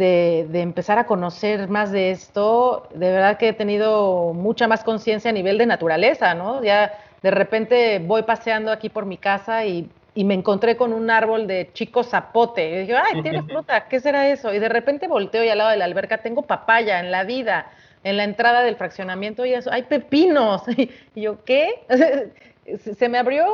empezar 0.00 0.98
a 0.98 1.06
conocer 1.06 1.68
más 1.68 1.90
de 1.90 2.12
esto, 2.12 2.88
de 2.94 3.10
verdad 3.10 3.36
que 3.36 3.48
he 3.48 3.52
tenido 3.52 4.32
mucha 4.32 4.68
más 4.68 4.84
conciencia 4.84 5.30
a 5.30 5.34
nivel 5.34 5.58
de 5.58 5.66
naturaleza, 5.66 6.34
¿no? 6.34 6.62
Ya 6.62 6.92
de 7.22 7.30
repente 7.32 7.98
voy 7.98 8.22
paseando 8.22 8.70
aquí 8.70 8.90
por 8.90 9.06
mi 9.06 9.16
casa 9.16 9.64
y, 9.64 9.90
me 10.14 10.34
encontré 10.34 10.76
con 10.76 10.92
un 10.92 11.10
árbol 11.10 11.46
de 11.46 11.70
chico 11.74 12.02
zapote. 12.02 12.68
Y 12.68 12.78
dije, 12.80 12.96
ay, 12.96 13.22
tiene 13.22 13.40
fruta, 13.44 13.86
¿qué 13.86 14.00
será 14.00 14.28
eso? 14.28 14.52
Y 14.52 14.58
de 14.58 14.68
repente 14.68 15.06
volteo 15.06 15.44
y 15.44 15.48
al 15.48 15.58
lado 15.58 15.70
de 15.70 15.76
la 15.76 15.84
alberca 15.84 16.18
tengo 16.18 16.42
papaya 16.42 16.98
en 16.98 17.12
la 17.12 17.22
vida, 17.22 17.70
en 18.04 18.16
la 18.16 18.24
entrada 18.24 18.62
del 18.62 18.76
fraccionamiento 18.76 19.44
y 19.44 19.54
eso, 19.54 19.70
hay 19.72 19.82
pepinos. 19.82 20.62
Y 21.14 21.22
yo, 21.22 21.44
¿qué? 21.44 21.82
se 22.76 23.08
me 23.08 23.18
abrió 23.18 23.46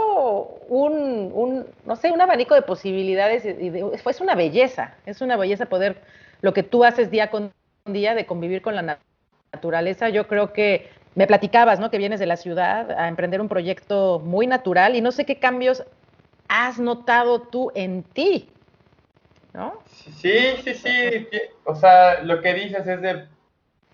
un, 0.68 1.66
no 1.84 1.96
sé, 1.96 2.10
un 2.10 2.20
abanico 2.20 2.54
de 2.54 2.62
posibilidades 2.62 3.44
y 3.44 3.70
fue 3.98 4.12
es 4.12 4.20
una 4.20 4.34
belleza, 4.34 4.94
es 5.06 5.20
una 5.20 5.36
belleza 5.36 5.66
poder, 5.66 5.96
lo 6.40 6.52
que 6.52 6.62
tú 6.62 6.84
haces 6.84 7.10
día 7.10 7.30
con 7.30 7.52
día 7.86 8.14
de 8.14 8.26
convivir 8.26 8.62
con 8.62 8.74
la 8.74 8.98
naturaleza, 9.52 10.08
yo 10.08 10.26
creo 10.26 10.52
que 10.52 10.88
me 11.14 11.26
platicabas, 11.26 11.78
¿no? 11.78 11.90
Que 11.90 11.98
vienes 11.98 12.18
de 12.18 12.26
la 12.26 12.36
ciudad 12.36 12.90
a 12.90 13.08
emprender 13.08 13.40
un 13.40 13.48
proyecto 13.48 14.20
muy 14.20 14.46
natural 14.46 14.96
y 14.96 15.00
no 15.00 15.12
sé 15.12 15.24
qué 15.24 15.38
cambios 15.38 15.84
has 16.48 16.78
notado 16.78 17.42
tú 17.42 17.70
en 17.74 18.02
ti, 18.02 18.48
¿no? 19.52 19.78
Sí, 20.16 20.56
sí, 20.64 20.74
sí, 20.74 21.28
o 21.64 21.74
sea, 21.74 22.22
lo 22.22 22.42
que 22.42 22.54
dices 22.54 22.86
es 22.86 23.00
de 23.00 23.26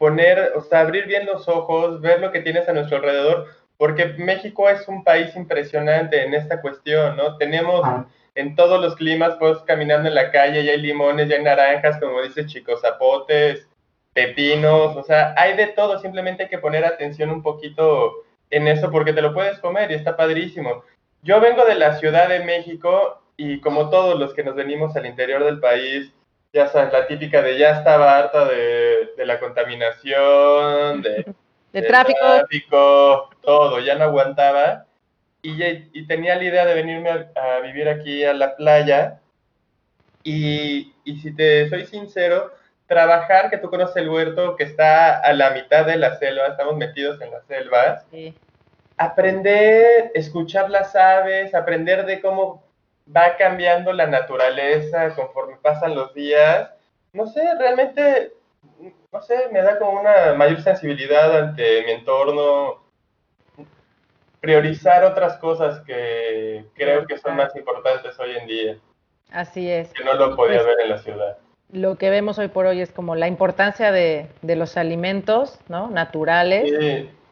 poner, 0.00 0.54
o 0.56 0.62
sea, 0.62 0.80
abrir 0.80 1.04
bien 1.04 1.26
los 1.26 1.46
ojos, 1.46 2.00
ver 2.00 2.22
lo 2.22 2.32
que 2.32 2.40
tienes 2.40 2.66
a 2.66 2.72
nuestro 2.72 2.96
alrededor, 2.96 3.48
porque 3.76 4.06
México 4.16 4.66
es 4.66 4.88
un 4.88 5.04
país 5.04 5.36
impresionante 5.36 6.24
en 6.24 6.32
esta 6.32 6.62
cuestión, 6.62 7.18
¿no? 7.18 7.36
Tenemos 7.36 7.86
en 8.34 8.56
todos 8.56 8.80
los 8.80 8.96
climas, 8.96 9.36
pues 9.38 9.58
caminando 9.66 10.08
en 10.08 10.14
la 10.14 10.30
calle, 10.30 10.64
ya 10.64 10.72
hay 10.72 10.80
limones, 10.80 11.28
ya 11.28 11.36
hay 11.36 11.42
naranjas, 11.42 12.00
como 12.00 12.22
dice 12.22 12.46
Chico, 12.46 12.78
zapotes, 12.78 13.68
pepinos, 14.14 14.96
o 14.96 15.02
sea, 15.02 15.34
hay 15.36 15.54
de 15.54 15.66
todo, 15.66 15.98
simplemente 15.98 16.44
hay 16.44 16.48
que 16.48 16.56
poner 16.56 16.86
atención 16.86 17.28
un 17.28 17.42
poquito 17.42 18.24
en 18.48 18.68
eso 18.68 18.90
porque 18.90 19.12
te 19.12 19.20
lo 19.20 19.34
puedes 19.34 19.58
comer 19.58 19.90
y 19.90 19.96
está 19.96 20.16
padrísimo. 20.16 20.82
Yo 21.22 21.42
vengo 21.42 21.66
de 21.66 21.74
la 21.74 21.98
Ciudad 21.98 22.30
de 22.30 22.40
México 22.40 23.20
y 23.36 23.60
como 23.60 23.90
todos 23.90 24.18
los 24.18 24.32
que 24.32 24.44
nos 24.44 24.54
venimos 24.54 24.96
al 24.96 25.04
interior 25.04 25.44
del 25.44 25.60
país, 25.60 26.10
ya 26.52 26.68
sabes, 26.68 26.92
la 26.92 27.06
típica 27.06 27.42
de 27.42 27.58
ya 27.58 27.70
estaba 27.70 28.18
harta 28.18 28.44
de, 28.46 29.10
de 29.16 29.26
la 29.26 29.38
contaminación, 29.38 31.02
de 31.02 31.34
de 31.72 31.82
tráfico. 31.82 33.30
todo, 33.40 33.80
ya 33.80 33.94
no 33.94 34.04
aguantaba. 34.04 34.86
Y, 35.42 35.62
y 35.64 36.06
tenía 36.06 36.36
la 36.36 36.44
idea 36.44 36.66
de 36.66 36.74
venirme 36.74 37.10
a, 37.10 37.60
vivir 37.60 37.88
aquí 37.88 38.24
a 38.24 38.34
la 38.34 38.56
playa. 38.56 39.20
Y, 40.22 40.92
y, 41.04 41.20
si 41.20 41.34
te 41.34 41.68
soy 41.70 41.86
sincero, 41.86 42.52
trabajar, 42.86 43.48
que 43.48 43.56
tú 43.56 43.70
conoces 43.70 43.96
el 43.96 44.10
huerto 44.10 44.54
que 44.56 44.64
está 44.64 45.18
a 45.18 45.32
la 45.32 45.50
mitad 45.50 45.86
de 45.86 45.96
la 45.96 46.18
selva, 46.18 46.48
estamos 46.48 46.76
metidos 46.76 47.20
en 47.22 47.30
la 47.30 47.40
selva. 47.42 48.04
Aprender, 48.98 50.10
escuchar 50.14 50.68
las 50.68 50.94
aves, 50.94 51.54
aprender 51.54 52.04
de 52.04 52.20
cómo 52.20 52.62
va 53.14 53.36
cambiando 53.36 53.92
la 53.92 54.06
naturaleza 54.06 55.14
conforme 55.14 55.56
pasan 55.56 55.94
los 55.94 56.14
días. 56.14 56.70
No 57.12 57.26
sé, 57.26 57.42
realmente 57.58 58.32
no 59.12 59.22
sé, 59.22 59.48
me 59.50 59.62
da 59.62 59.78
como 59.78 60.00
una 60.00 60.34
mayor 60.34 60.60
sensibilidad 60.62 61.36
ante 61.36 61.82
mi 61.84 61.92
entorno, 61.92 62.82
priorizar 64.40 65.04
otras 65.04 65.36
cosas 65.38 65.80
que 65.80 66.64
creo 66.74 67.06
que 67.06 67.18
son 67.18 67.36
más 67.36 67.54
importantes 67.56 68.18
hoy 68.18 68.36
en 68.36 68.46
día. 68.46 68.76
Así 69.32 69.70
es. 69.70 69.92
Que 69.92 70.04
no 70.04 70.14
lo 70.14 70.36
podía 70.36 70.62
pues, 70.62 70.66
ver 70.66 70.80
en 70.84 70.90
la 70.90 70.98
ciudad. 70.98 71.38
Lo 71.72 71.96
que 71.96 72.10
vemos 72.10 72.38
hoy 72.38 72.48
por 72.48 72.66
hoy 72.66 72.80
es 72.80 72.90
como 72.90 73.14
la 73.14 73.28
importancia 73.28 73.92
de, 73.92 74.28
los 74.42 74.76
alimentos, 74.76 75.58
¿no? 75.68 75.88
Naturales. 75.90 76.72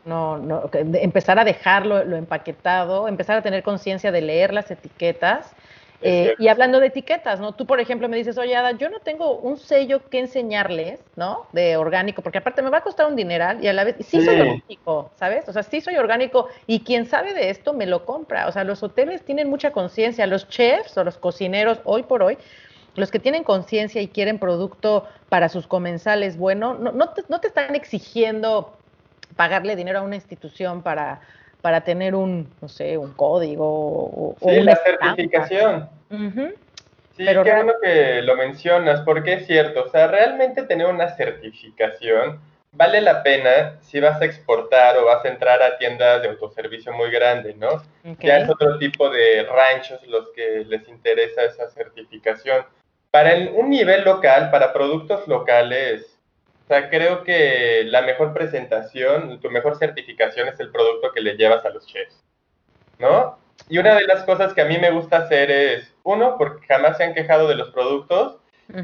No, 0.04 0.38
no, 0.38 0.70
empezar 0.72 1.38
a 1.38 1.44
dejarlo 1.44 2.02
lo 2.04 2.16
empaquetado, 2.16 3.08
empezar 3.08 3.36
a 3.36 3.42
tener 3.42 3.62
conciencia 3.62 4.10
de 4.10 4.22
leer 4.22 4.54
las 4.54 4.70
etiquetas 4.70 5.54
eh, 6.00 6.36
y 6.38 6.46
hablando 6.46 6.78
de 6.78 6.86
etiquetas, 6.86 7.40
¿no? 7.40 7.52
Tú, 7.54 7.66
por 7.66 7.80
ejemplo, 7.80 8.08
me 8.08 8.16
dices, 8.16 8.38
oye, 8.38 8.54
Ada, 8.54 8.72
yo 8.72 8.88
no 8.88 9.00
tengo 9.00 9.36
un 9.38 9.56
sello 9.58 10.08
que 10.08 10.20
enseñarles, 10.20 11.00
¿no? 11.16 11.46
De 11.52 11.76
orgánico, 11.76 12.22
porque 12.22 12.38
aparte 12.38 12.62
me 12.62 12.70
va 12.70 12.78
a 12.78 12.82
costar 12.82 13.06
un 13.06 13.16
dineral 13.16 13.62
y 13.62 13.66
a 13.66 13.72
la 13.72 13.82
vez, 13.82 13.96
sí, 14.00 14.24
soy 14.24 14.40
orgánico, 14.40 15.10
¿sabes? 15.16 15.48
O 15.48 15.52
sea, 15.52 15.64
sí 15.64 15.80
soy 15.80 15.96
orgánico 15.96 16.48
y 16.66 16.80
quien 16.80 17.06
sabe 17.06 17.34
de 17.34 17.50
esto 17.50 17.72
me 17.72 17.86
lo 17.86 18.04
compra. 18.04 18.46
O 18.46 18.52
sea, 18.52 18.62
los 18.62 18.82
hoteles 18.82 19.24
tienen 19.24 19.50
mucha 19.50 19.72
conciencia, 19.72 20.26
los 20.26 20.48
chefs 20.48 20.96
o 20.96 21.04
los 21.04 21.18
cocineros, 21.18 21.80
hoy 21.84 22.04
por 22.04 22.22
hoy, 22.22 22.38
los 22.94 23.10
que 23.10 23.18
tienen 23.18 23.42
conciencia 23.42 24.00
y 24.00 24.08
quieren 24.08 24.38
producto 24.38 25.06
para 25.28 25.48
sus 25.48 25.66
comensales, 25.66 26.36
bueno, 26.36 26.74
no, 26.74 26.92
no, 26.92 27.10
te, 27.10 27.22
no 27.28 27.40
te 27.40 27.48
están 27.48 27.74
exigiendo 27.74 28.76
pagarle 29.36 29.76
dinero 29.76 30.00
a 30.00 30.02
una 30.02 30.16
institución 30.16 30.82
para 30.82 31.20
para 31.60 31.82
tener 31.82 32.14
un, 32.14 32.48
no 32.60 32.68
sé, 32.68 32.96
un 32.96 33.12
código 33.12 33.64
o, 33.66 34.36
sí, 34.40 34.60
la 34.60 34.76
certificación. 34.76 35.88
Sí, 37.16 37.24
qué 37.24 37.34
bueno 37.36 37.72
que 37.82 38.22
lo 38.22 38.36
mencionas, 38.36 39.00
porque 39.00 39.34
es 39.34 39.46
cierto, 39.46 39.84
o 39.84 39.88
sea, 39.88 40.06
realmente 40.06 40.62
tener 40.62 40.86
una 40.86 41.08
certificación 41.16 42.40
vale 42.72 43.00
la 43.00 43.22
pena 43.22 43.78
si 43.80 43.98
vas 43.98 44.20
a 44.20 44.24
exportar 44.24 44.96
o 44.98 45.06
vas 45.06 45.24
a 45.24 45.28
entrar 45.28 45.62
a 45.62 45.78
tiendas 45.78 46.22
de 46.22 46.28
autoservicio 46.28 46.92
muy 46.92 47.10
grandes, 47.10 47.56
¿no? 47.56 47.82
Ya 48.20 48.38
es 48.38 48.48
otro 48.48 48.78
tipo 48.78 49.10
de 49.10 49.44
ranchos 49.44 50.00
los 50.06 50.30
que 50.30 50.64
les 50.66 50.86
interesa 50.88 51.44
esa 51.44 51.68
certificación. 51.70 52.64
Para 53.10 53.34
un 53.54 53.70
nivel 53.70 54.04
local, 54.04 54.50
para 54.50 54.72
productos 54.72 55.26
locales, 55.26 56.17
o 56.68 56.74
sea, 56.74 56.90
creo 56.90 57.24
que 57.24 57.84
la 57.86 58.02
mejor 58.02 58.34
presentación, 58.34 59.40
tu 59.40 59.50
mejor 59.50 59.78
certificación 59.78 60.48
es 60.48 60.60
el 60.60 60.70
producto 60.70 61.12
que 61.14 61.22
le 61.22 61.34
llevas 61.34 61.64
a 61.64 61.70
los 61.70 61.86
chefs, 61.86 62.22
¿no? 62.98 63.38
Y 63.70 63.78
una 63.78 63.94
de 63.94 64.04
las 64.04 64.24
cosas 64.24 64.52
que 64.52 64.60
a 64.60 64.66
mí 64.66 64.76
me 64.76 64.90
gusta 64.90 65.16
hacer 65.16 65.50
es, 65.50 65.94
uno, 66.02 66.36
porque 66.36 66.66
jamás 66.66 66.98
se 66.98 67.04
han 67.04 67.14
quejado 67.14 67.48
de 67.48 67.54
los 67.54 67.70
productos, 67.70 68.36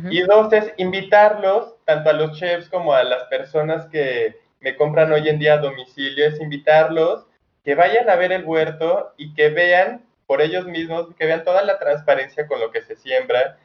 y 0.08 0.22
dos, 0.22 0.50
es 0.54 0.72
invitarlos, 0.78 1.74
tanto 1.84 2.08
a 2.08 2.14
los 2.14 2.38
chefs 2.38 2.70
como 2.70 2.94
a 2.94 3.04
las 3.04 3.24
personas 3.24 3.84
que 3.88 4.34
me 4.60 4.76
compran 4.76 5.12
hoy 5.12 5.28
en 5.28 5.38
día 5.38 5.52
a 5.52 5.58
domicilio, 5.58 6.24
es 6.26 6.40
invitarlos 6.40 7.26
que 7.66 7.74
vayan 7.74 8.08
a 8.08 8.16
ver 8.16 8.32
el 8.32 8.46
huerto 8.46 9.12
y 9.18 9.34
que 9.34 9.50
vean 9.50 10.06
por 10.26 10.40
ellos 10.40 10.64
mismos, 10.64 11.14
que 11.18 11.26
vean 11.26 11.44
toda 11.44 11.62
la 11.62 11.78
transparencia 11.78 12.46
con 12.46 12.60
lo 12.60 12.70
que 12.70 12.80
se 12.80 12.96
siembra 12.96 13.58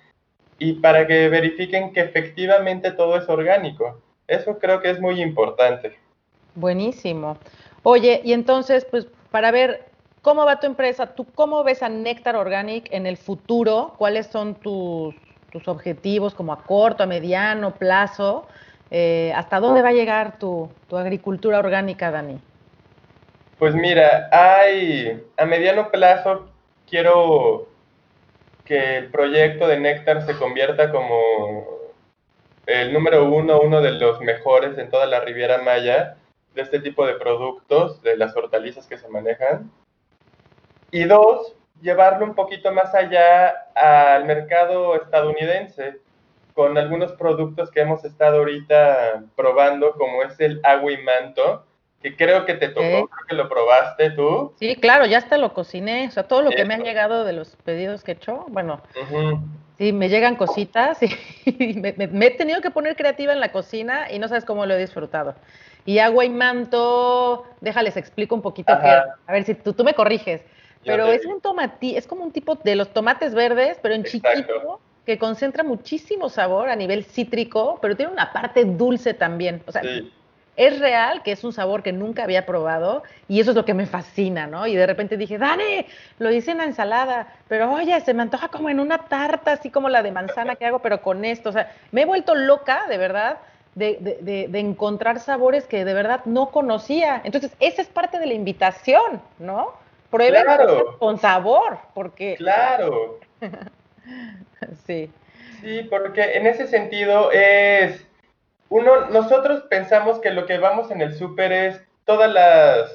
y 0.58 0.74
para 0.74 1.08
que 1.08 1.30
verifiquen 1.30 1.94
que 1.94 2.02
efectivamente 2.02 2.92
todo 2.92 3.16
es 3.16 3.30
orgánico. 3.30 4.04
Eso 4.30 4.60
creo 4.60 4.80
que 4.82 4.92
es 4.92 5.00
muy 5.00 5.22
importante. 5.22 5.98
Buenísimo. 6.56 7.38
Oye, 7.84 8.22
y 8.24 8.34
entonces, 8.34 8.86
pues 8.86 9.08
para 9.32 9.52
ver 9.52 9.86
cómo 10.22 10.46
va 10.46 10.60
tu 10.60 10.68
empresa, 10.68 11.08
¿tú 11.08 11.26
cómo 11.34 11.64
ves 11.64 11.82
a 11.82 11.90
Nectar 11.90 12.36
Organic 12.36 12.88
en 12.92 13.08
el 13.08 13.18
futuro? 13.18 13.96
¿Cuáles 13.98 14.28
son 14.28 14.56
tus, 14.56 15.16
tus 15.52 15.68
objetivos 15.68 16.36
como 16.36 16.54
a 16.54 16.64
corto, 16.64 17.04
a 17.04 17.06
mediano 17.08 17.76
plazo? 17.76 18.48
Eh, 18.92 19.32
¿Hasta 19.36 19.60
dónde 19.60 19.82
va 19.82 19.90
a 19.90 19.94
llegar 19.94 20.38
tu, 20.38 20.70
tu 20.88 20.98
agricultura 20.98 21.60
orgánica, 21.60 22.12
Dani? 22.12 22.40
Pues 23.58 23.74
mira, 23.76 24.30
hay 24.32 25.24
a 25.38 25.46
mediano 25.46 25.90
plazo 25.90 26.50
quiero 26.88 27.68
que 28.66 28.98
el 28.98 29.12
proyecto 29.12 29.68
de 29.68 29.80
Nectar 29.80 30.26
se 30.26 30.38
convierta 30.38 30.92
como 30.92 31.79
el 32.70 32.94
número 32.94 33.26
uno, 33.26 33.60
uno 33.62 33.82
de 33.82 33.94
los 33.94 34.22
mejores 34.22 34.78
en 34.78 34.90
toda 34.90 35.08
la 35.08 35.22
Riviera 35.22 35.58
Maya 35.58 36.18
de 36.54 36.62
este 36.62 36.80
tipo 36.80 37.06
de 37.06 37.16
productos, 37.16 38.02
de 38.04 38.16
las 38.16 38.36
hortalizas 38.36 38.86
que 38.86 38.98
se 38.98 39.08
manejan. 39.08 39.72
Y 40.92 41.06
dos, 41.06 41.56
llevarlo 41.82 42.26
un 42.26 42.36
poquito 42.36 42.72
más 42.72 42.94
allá 42.94 43.50
al 43.74 44.26
mercado 44.26 44.96
estadounidense 44.96 45.98
con 46.54 46.78
algunos 46.78 47.14
productos 47.14 47.72
que 47.72 47.82
hemos 47.82 48.06
estado 48.06 48.38
ahorita 48.38 49.24
probando, 49.36 49.94
como 49.94 50.22
es 50.22 50.40
el 50.40 50.60
agua 50.64 50.92
y 50.92 50.98
manto, 50.98 51.66
que 52.02 52.16
creo 52.16 52.46
que 52.46 52.54
te 52.54 52.70
tocó, 52.70 52.82
creo 52.82 53.26
que 53.28 53.36
lo 53.36 53.50
probaste 53.50 54.12
tú. 54.12 54.54
Sí, 54.58 54.78
claro, 54.78 55.06
ya 55.06 55.18
hasta 55.18 55.38
lo 55.38 55.54
cociné, 55.54 56.08
o 56.08 56.12
sea, 56.12 56.24
todo 56.24 56.42
lo 56.42 56.52
que 56.52 56.64
me 56.64 56.74
han 56.74 56.84
llegado 56.84 57.26
de 57.26 57.34
los 57.34 57.56
pedidos 57.58 58.04
que 58.04 58.12
he 58.12 58.16
hecho, 58.16 58.46
bueno, 58.50 58.82
sí, 59.78 59.92
me 59.92 60.08
llegan 60.08 60.36
cositas 60.36 61.00
y 61.46 61.74
me, 61.74 61.94
he 62.26 62.32
tenido 62.32 62.62
que 62.62 62.72
poner 62.72 62.96
creativa 62.96 63.34
en 63.34 63.42
la 63.42 63.52
cocina 63.52 64.12
y 64.12 64.20
no 64.20 64.30
sabes 64.30 64.46
cómo 64.46 64.66
lo 64.66 64.76
he 64.76 64.80
disfrutado. 64.80 65.36
Y 65.86 66.00
agua 66.00 66.24
y 66.24 66.30
manto, 66.30 67.46
déjales 67.60 67.98
explico 67.98 68.36
un 68.36 68.42
poquito, 68.42 68.74
a 68.74 69.16
ver 69.28 69.44
si 69.44 69.56
tú, 69.56 69.74
tú 69.74 69.84
me 69.84 69.94
corriges, 69.94 70.42
pero 70.86 71.08
es 71.08 71.26
un 71.26 71.42
tomatí, 71.42 71.98
es 71.98 72.08
como 72.08 72.24
un 72.24 72.32
tipo 72.32 72.56
de 72.56 72.76
los 72.76 72.94
tomates 72.94 73.34
verdes, 73.34 73.78
pero 73.82 73.94
en 73.94 74.06
chiquito, 74.06 74.80
que 75.06 75.18
concentra 75.18 75.64
muchísimo 75.64 76.30
sabor 76.30 76.70
a 76.70 76.76
nivel 76.78 77.04
cítrico, 77.04 77.80
pero 77.82 77.98
tiene 77.98 78.12
una 78.14 78.32
parte 78.32 78.64
dulce 78.64 79.14
también, 79.14 79.62
o 79.68 79.72
sea... 79.74 79.82
Es 80.60 80.78
real 80.78 81.24
que 81.24 81.32
es 81.32 81.46
un 81.46 81.54
sabor 81.54 81.84
que 81.84 81.94
nunca 81.94 82.24
había 82.24 82.46
probado 82.46 83.04
y 83.30 83.40
eso 83.40 83.52
es 83.52 83.56
lo 83.56 83.64
que 83.64 83.74
me 83.74 83.86
fascina, 83.86 84.46
¿no? 84.46 84.68
Y 84.68 84.76
de 84.76 84.86
repente 84.86 85.16
dije, 85.16 85.38
Dani, 85.38 85.86
lo 86.18 86.30
hice 86.34 86.52
en 86.52 86.58
la 86.58 86.66
ensalada, 86.66 87.34
pero 87.48 87.72
oye, 87.72 87.98
se 88.02 88.14
me 88.14 88.24
antoja 88.24 88.50
como 88.50 88.70
en 88.70 88.82
una 88.82 88.98
tarta, 88.98 89.54
así 89.54 89.70
como 89.70 89.88
la 89.88 90.04
de 90.04 90.12
manzana 90.12 90.58
que 90.58 90.66
hago, 90.66 90.80
pero 90.80 91.02
con 91.02 91.24
esto. 91.24 91.48
O 91.48 91.54
sea, 91.54 91.72
me 91.94 92.02
he 92.02 92.06
vuelto 92.06 92.36
loca, 92.36 92.88
de 92.90 92.98
verdad, 92.98 93.38
de, 93.74 94.50
encontrar 94.52 95.22
sabores 95.22 95.66
que 95.66 95.86
de 95.86 95.94
verdad 95.94 96.26
no 96.26 96.52
conocía. 96.52 97.22
Entonces, 97.24 97.56
esa 97.62 97.82
es 97.82 97.88
parte 97.88 98.20
de 98.20 98.26
la 98.26 98.34
invitación, 98.34 99.22
¿no? 99.40 99.72
Prueben 100.12 100.44
con 101.00 101.20
sabor, 101.20 101.80
porque... 101.94 102.36
Claro. 102.36 103.18
sí. 104.86 105.10
Sí, 105.62 105.88
porque 105.90 106.34
en 106.34 106.48
ese 106.48 106.68
sentido 106.68 107.32
es 107.32 108.09
uno, 108.70 109.08
nosotros 109.10 109.64
pensamos 109.70 110.20
que 110.20 110.32
lo 110.32 110.46
que 110.46 110.58
vamos 110.58 110.92
en 110.92 111.02
el 111.02 111.16
súper 111.16 111.52
es 111.52 111.82
todas 112.06 112.32
las, 112.32 112.92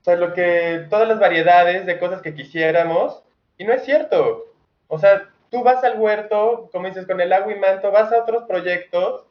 o 0.00 0.04
sea, 0.04 0.16
lo 0.16 0.32
que, 0.32 0.86
todas 0.90 1.06
las 1.06 1.18
variedades 1.18 1.86
de 1.86 1.98
cosas 1.98 2.22
que 2.22 2.34
quisiéramos, 2.34 3.22
y 3.58 3.64
no 3.64 3.72
es 3.72 3.84
cierto. 3.84 4.46
O 4.88 4.98
sea, 4.98 5.28
tú 5.50 5.62
vas 5.62 5.82
al 5.84 5.98
huerto, 5.98 6.68
como 6.72 6.88
dices, 6.88 7.06
con 7.06 7.20
el 7.20 7.32
agua 7.32 7.52
y 7.52 7.58
manto, 7.58 7.90
vas 7.90 8.12
a 8.12 8.22
otros 8.22 8.44
proyectos, 8.44 9.24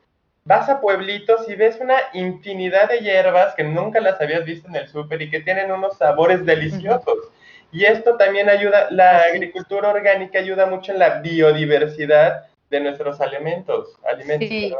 vas 0.43 0.69
a 0.69 0.79
pueblitos 0.79 1.47
y 1.49 1.55
ves 1.55 1.79
una 1.79 1.97
infinidad 2.13 2.89
de 2.89 2.99
hierbas 2.99 3.55
que 3.55 3.63
nunca 3.63 3.99
las 3.99 4.21
habías 4.21 4.45
visto 4.45 4.67
en 4.67 4.75
el 4.75 4.87
súper 4.87 5.21
y 5.21 5.31
que 5.31 5.39
tienen 5.39 5.71
unos 5.71 5.97
sabores 5.97 6.45
deliciosos. 6.45 7.31
Y 7.71 7.85
esto 7.85 8.15
también 8.15 8.49
ayuda, 8.49 8.87
la 8.91 9.19
agricultura 9.21 9.89
orgánica 9.89 10.39
ayuda 10.39 10.67
mucho 10.67 10.91
en 10.91 10.99
la 10.99 11.19
biodiversidad 11.21 12.45
de 12.69 12.79
nuestros 12.79 13.19
alimentos. 13.19 13.97
alimentos 14.07 14.77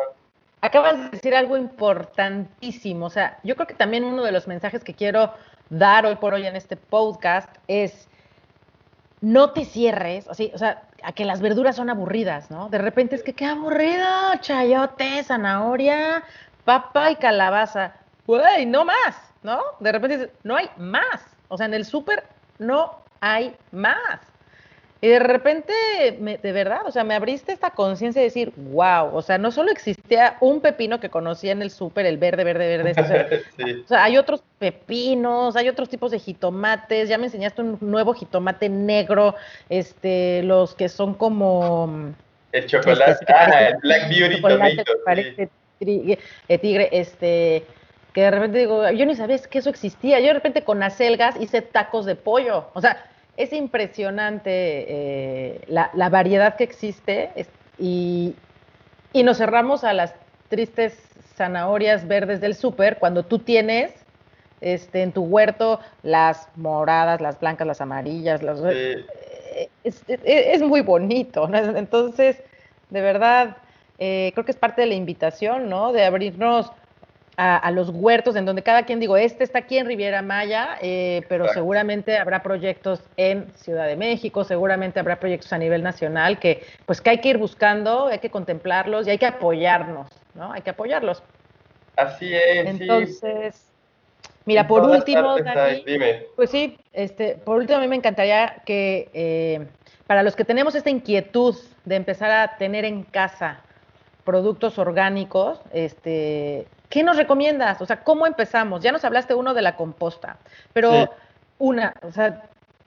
Acabas 0.65 0.97
de 0.97 1.09
decir 1.09 1.35
algo 1.35 1.57
importantísimo. 1.57 3.05
O 3.05 3.09
sea, 3.11 3.39
yo 3.43 3.55
creo 3.55 3.67
que 3.67 3.75
también 3.75 4.03
uno 4.03 4.23
de 4.23 4.31
los 4.31 4.47
mensajes 4.47 4.83
que 4.83 4.95
quiero 4.95 5.31
dar 5.69 6.07
hoy 6.07 6.15
por 6.15 6.33
hoy 6.33 6.47
en 6.47 6.55
este 6.55 6.75
podcast 6.75 7.55
es 7.67 8.09
no 9.21 9.51
te 9.51 9.63
cierres, 9.65 10.27
así, 10.27 10.51
o 10.53 10.57
sea, 10.57 10.83
a 11.03 11.13
que 11.13 11.23
las 11.23 11.39
verduras 11.41 11.75
son 11.75 11.89
aburridas, 11.89 12.49
¿no? 12.49 12.69
De 12.69 12.79
repente 12.79 13.15
es 13.15 13.23
que 13.23 13.33
qué 13.33 13.45
aburrido, 13.45 14.05
chayote, 14.39 15.23
zanahoria, 15.23 16.23
papa 16.63 17.11
y 17.11 17.15
calabaza. 17.15 17.93
Güey, 18.25 18.65
no 18.65 18.85
más, 18.85 19.15
¿no? 19.43 19.59
De 19.79 19.91
repente 19.91 20.17
dices, 20.17 20.33
no 20.43 20.55
hay 20.55 20.69
más. 20.77 21.25
O 21.47 21.57
sea, 21.57 21.67
en 21.67 21.75
el 21.75 21.85
súper 21.85 22.23
no 22.57 23.03
hay 23.21 23.55
más. 23.71 24.19
Y 25.01 25.07
de 25.07 25.19
repente, 25.19 25.73
de 26.41 26.51
verdad, 26.51 26.79
o 26.85 26.91
sea, 26.91 27.03
me 27.03 27.13
abriste 27.13 27.51
esta 27.51 27.71
conciencia 27.71 28.21
de 28.21 28.27
decir, 28.27 28.53
wow, 28.55 29.13
o 29.13 29.21
sea, 29.21 29.37
no 29.37 29.51
solo 29.51 29.71
existía 29.71 30.37
un 30.39 30.61
pepino 30.61 30.99
que 30.99 31.09
conocía 31.09 31.51
en 31.51 31.61
el 31.61 31.69
súper, 31.69 32.05
el 32.05 32.17
verde, 32.17 32.43
verde, 32.43 32.77
verde, 32.77 33.43
o, 33.85 33.87
sea, 33.87 34.03
hay 34.03 34.17
otros 34.17 34.41
pepinos, 34.57 35.55
hay 35.57 35.67
otros 35.67 35.89
tipos 35.89 36.11
de 36.11 36.19
jitomates, 36.19 37.09
ya 37.09 37.17
me 37.17 37.25
enseñaste 37.25 37.61
un 37.61 37.77
nuevo 37.81 38.13
jitomate 38.13 38.69
negro, 38.69 39.35
este, 39.69 40.41
los 40.43 40.73
que 40.75 40.87
son 40.87 41.13
como... 41.13 42.13
El 42.53 42.65
chocolate, 42.65 43.25
ah, 43.27 43.67
el 43.67 43.77
Black 43.81 44.09
Beauty 44.09 44.41
Tomato. 44.41 44.83
Parece 45.03 45.49
tigre, 45.77 46.89
este, 46.93 47.65
que 48.13 48.21
de 48.21 48.31
repente 48.31 48.59
digo, 48.59 48.89
yo 48.91 49.05
ni 49.05 49.15
sabía 49.15 49.37
que 49.37 49.59
eso 49.59 49.69
existía, 49.69 50.19
yo 50.21 50.27
de 50.27 50.33
repente 50.33 50.63
con 50.63 50.81
acelgas 50.81 51.35
hice 51.39 51.61
tacos 51.61 52.05
de 52.05 52.15
pollo, 52.15 52.69
o 52.73 52.79
sea, 52.79 53.05
es 53.37 53.53
impresionante 53.53 54.51
eh, 54.51 55.61
la, 55.67 56.09
variedad 56.09 56.55
que 56.55 56.63
existe 56.63 57.29
y, 57.77 58.35
nos 59.13 59.37
cerramos 59.37 59.83
a 59.83 59.93
las 59.93 60.13
tristes 60.49 60.97
zanahorias 61.35 62.07
verdes 62.07 62.41
del 62.41 62.55
súper 62.55 62.97
cuando 62.97 63.23
tú 63.23 63.39
tienes 63.39 63.93
este, 64.61 65.01
en 65.01 65.11
tu 65.11 65.23
huerto 65.23 65.79
las 66.03 66.47
moradas, 66.55 67.21
las 67.21 67.39
blancas, 67.39 67.67
las 67.67 67.81
amarillas. 67.81 68.41
Eh, 68.69 69.05
es, 69.83 70.61
muy 70.61 70.81
bonito. 70.81 71.49
Entonces, 71.53 72.41
de 72.89 73.01
verdad, 73.01 73.57
eh, 73.99 74.31
creo 74.33 74.45
que 74.45 74.51
es 74.51 74.57
parte 74.57 74.81
de 74.81 74.87
la 74.87 74.95
invitación, 74.95 75.69
¿no? 75.69 75.93
De 75.93 76.03
abrirnos 76.03 76.71
a, 77.37 77.69
los 77.71 77.89
huertos, 77.89 78.35
en 78.35 78.45
donde 78.45 78.61
cada 78.61 78.83
quien 78.83 78.99
digo, 78.99 79.17
este 79.17 79.43
está 79.43 79.59
aquí 79.59 79.77
en 79.77 79.85
Riviera 79.85 80.21
Maya, 80.21 80.77
eh, 80.81 81.23
pero 81.27 81.47
seguramente 81.49 82.17
habrá 82.17 82.41
proyectos 82.41 83.01
en 83.17 83.51
Ciudad 83.55 83.87
de 83.87 83.95
México, 83.97 84.43
seguramente 84.43 84.99
habrá 84.99 85.19
proyectos 85.19 85.51
a 85.51 85.57
nivel 85.57 85.83
nacional 85.83 86.39
que 86.39 86.65
pues 86.85 87.01
que 87.01 87.09
hay 87.09 87.17
que 87.19 87.29
ir 87.29 87.37
buscando, 87.37 88.07
hay 88.07 88.19
que 88.19 88.29
contemplarlos 88.29 89.07
y 89.07 89.11
hay 89.11 89.17
que 89.17 89.25
apoyarnos, 89.25 90.07
¿no? 90.33 90.53
Hay 90.53 90.61
que 90.61 90.69
apoyarlos. 90.69 91.23
Así 91.97 92.33
es. 92.33 92.67
Entonces, 92.67 93.69
mira, 94.45 94.67
por 94.67 94.83
último, 94.83 95.35
pues 96.35 96.49
sí, 96.49 96.77
este, 96.93 97.35
por 97.35 97.57
último 97.57 97.79
a 97.79 97.81
mí 97.81 97.87
me 97.87 97.95
encantaría 97.97 98.61
que 98.65 99.09
eh, 99.13 99.67
para 100.07 100.23
los 100.23 100.35
que 100.35 100.45
tenemos 100.45 100.75
esta 100.75 100.89
inquietud 100.89 101.55
de 101.83 101.95
empezar 101.95 102.31
a 102.31 102.57
tener 102.57 102.85
en 102.85 103.03
casa 103.03 103.61
productos 104.23 104.79
orgánicos, 104.79 105.59
este, 105.71 106.67
¿qué 106.95 107.03
nos 107.03 107.17
recomiendas? 107.17 107.81
O 107.81 107.85
sea, 107.85 108.05
¿cómo 108.05 108.25
empezamos? 108.25 108.81
Ya 108.81 108.93
nos 108.93 109.03
hablaste 109.03 109.33
uno 109.33 109.53
de 109.53 109.61
la 109.61 109.75
composta, 109.75 110.37
pero 110.71 111.09
una, 111.59 111.93
o 112.01 112.11
sea, 112.13 112.43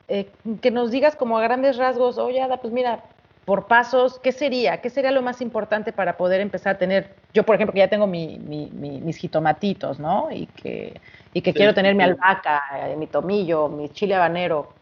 eh, 0.09 0.31
que 0.62 0.71
nos 0.71 0.90
digas 0.90 1.14
como 1.14 1.37
a 1.37 1.42
grandes 1.42 1.77
rasgos, 1.77 2.16
oye, 2.16 2.40
Ada, 2.40 2.57
pues 2.57 2.73
mira, 2.73 3.01
por 3.44 3.66
pasos, 3.66 4.18
¿qué 4.18 4.33
sería? 4.33 4.81
¿Qué 4.81 4.88
sería 4.88 5.11
lo 5.11 5.21
más 5.21 5.42
importante 5.42 5.92
para 5.92 6.16
poder 6.16 6.40
empezar 6.40 6.77
a 6.77 6.79
tener? 6.79 7.16
Yo, 7.35 7.44
por 7.44 7.57
ejemplo, 7.57 7.75
que 7.75 7.81
ya 7.81 7.88
tengo 7.88 8.07
mis 8.07 9.16
jitomatitos, 9.18 10.01
¿no? 10.01 10.29
Y 10.31 10.47
que, 10.47 10.99
y 11.35 11.42
que 11.42 11.53
quiero 11.53 11.75
tener 11.75 11.94
mi 11.94 12.05
albahaca, 12.05 12.62
eh, 12.87 12.97
mi 12.97 13.09
tomillo, 13.09 13.68
mi 13.68 13.90
chile 13.90 14.14
habanero. 14.14 14.73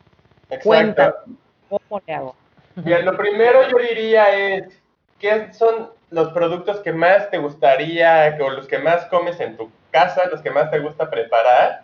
Cuenta, 0.63 1.17
¿cómo 1.69 2.01
le 2.07 2.15
hago? 2.15 2.37
Bien, 2.77 3.05
lo 3.05 3.17
primero 3.17 3.69
yo 3.69 3.79
diría 3.79 4.33
es, 4.37 4.81
¿qué 5.19 5.53
son 5.53 5.96
los 6.11 6.33
productos 6.33 6.81
que 6.81 6.93
más 6.93 7.31
te 7.31 7.39
gustaría, 7.39 8.37
o 8.41 8.51
los 8.51 8.67
que 8.67 8.79
más 8.79 9.07
comes 9.07 9.41
en 9.41 9.57
tu 9.57 9.71
casa, 9.91 10.29
los 10.31 10.41
que 10.41 10.51
más 10.51 10.71
te 10.71 10.79
gusta 10.79 11.11
preparar. 11.11 11.83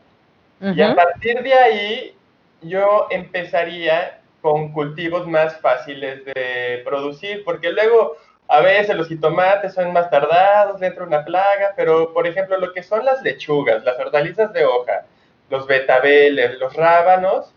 Y 0.61 0.81
a 0.81 0.95
partir 0.95 1.43
de 1.43 1.55
ahí, 1.55 2.17
yo 2.61 3.09
empezaría 3.11 4.21
con 4.41 4.73
cultivos 4.73 5.27
más 5.27 5.57
fáciles 5.61 6.25
de 6.25 6.83
producir, 6.85 7.43
porque 7.45 7.71
luego 7.71 8.17
a 8.49 8.61
veces 8.61 8.95
los 8.97 9.09
jitomates 9.09 9.75
son 9.75 9.93
más 9.93 10.11
tardados, 10.11 10.79
dentro 10.79 11.05
de 11.05 11.09
una 11.09 11.25
plaga, 11.25 11.73
pero 11.77 12.13
por 12.13 12.27
ejemplo 12.27 12.59
lo 12.59 12.73
que 12.73 12.83
son 12.83 13.05
las 13.05 13.23
lechugas, 13.23 13.83
las 13.85 13.99
hortalizas 13.99 14.53
de 14.53 14.65
hoja, 14.65 15.07
los 15.49 15.67
betabeles, 15.67 16.59
los 16.59 16.75
rábanos, 16.75 17.53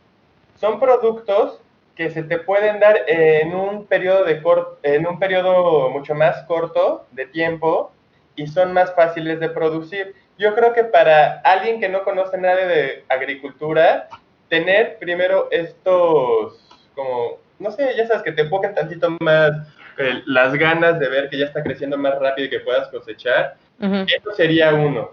son 0.59 0.79
productos 0.79 1.59
que 1.95 2.09
se 2.09 2.23
te 2.23 2.39
pueden 2.39 2.79
dar 2.79 3.01
en 3.07 3.55
un 3.55 3.85
periodo 3.85 4.25
de 4.25 4.41
en 4.83 5.07
un 5.07 5.17
periodo 5.19 5.89
mucho 5.89 6.13
más 6.13 6.43
corto 6.43 7.05
de 7.11 7.25
tiempo 7.25 7.91
y 8.35 8.47
son 8.47 8.73
más 8.73 8.93
fáciles 8.93 9.39
de 9.39 9.49
producir. 9.49 10.13
Yo 10.37 10.53
creo 10.55 10.73
que 10.73 10.83
para 10.83 11.39
alguien 11.41 11.79
que 11.79 11.87
no 11.87 12.03
conoce 12.03 12.37
nada 12.37 12.65
de 12.65 13.05
agricultura, 13.07 14.09
tener 14.49 14.97
primero 14.99 15.47
estos 15.51 16.67
como 16.93 17.39
no 17.59 17.71
sé, 17.71 17.93
ya 17.95 18.07
sabes 18.07 18.23
que 18.23 18.31
te 18.31 18.43
enfocan 18.43 18.75
tantito 18.75 19.09
más 19.21 19.51
eh, 19.97 20.21
las 20.25 20.53
ganas 20.55 20.99
de 20.99 21.07
ver 21.07 21.29
que 21.29 21.37
ya 21.37 21.45
está 21.45 21.63
creciendo 21.63 21.97
más 21.97 22.19
rápido 22.19 22.47
y 22.47 22.49
que 22.49 22.59
puedas 22.59 22.87
cosechar. 22.89 23.55
Eso 23.79 24.31
sería 24.35 24.73
uno. 24.73 25.11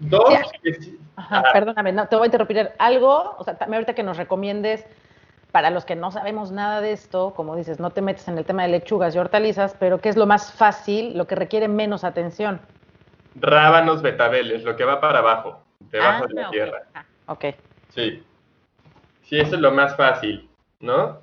Dos, 0.00 0.34
perdóname, 1.52 1.92
no, 1.92 2.06
te 2.06 2.14
voy 2.14 2.24
a 2.24 2.26
interrumpir 2.26 2.70
algo, 2.78 3.34
o 3.36 3.44
sea, 3.44 3.56
ahorita 3.60 3.94
que 3.94 4.04
nos 4.04 4.16
recomiendes 4.16 4.84
para 5.52 5.70
los 5.70 5.84
que 5.84 5.96
no 5.96 6.10
sabemos 6.10 6.52
nada 6.52 6.80
de 6.80 6.92
esto, 6.92 7.32
como 7.34 7.56
dices, 7.56 7.80
no 7.80 7.90
te 7.90 8.02
metes 8.02 8.28
en 8.28 8.36
el 8.36 8.44
tema 8.44 8.62
de 8.62 8.68
lechugas 8.68 9.14
y 9.14 9.18
hortalizas, 9.18 9.74
pero 9.78 10.00
¿qué 10.00 10.08
es 10.08 10.16
lo 10.16 10.26
más 10.26 10.52
fácil, 10.52 11.16
lo 11.16 11.26
que 11.26 11.34
requiere 11.34 11.68
menos 11.68 12.04
atención? 12.04 12.60
Rábanos, 13.34 14.02
betabeles, 14.02 14.64
lo 14.64 14.76
que 14.76 14.84
va 14.84 15.00
para 15.00 15.20
abajo, 15.20 15.62
debajo 15.80 16.26
de 16.26 16.34
la 16.34 16.46
ah, 16.46 16.50
tierra. 16.50 16.82
Ah, 16.94 17.04
ok. 17.26 17.44
Sí. 17.90 18.22
Sí, 19.22 19.38
eso 19.38 19.56
es 19.56 19.60
lo 19.60 19.72
más 19.72 19.96
fácil, 19.96 20.48
¿no? 20.80 21.20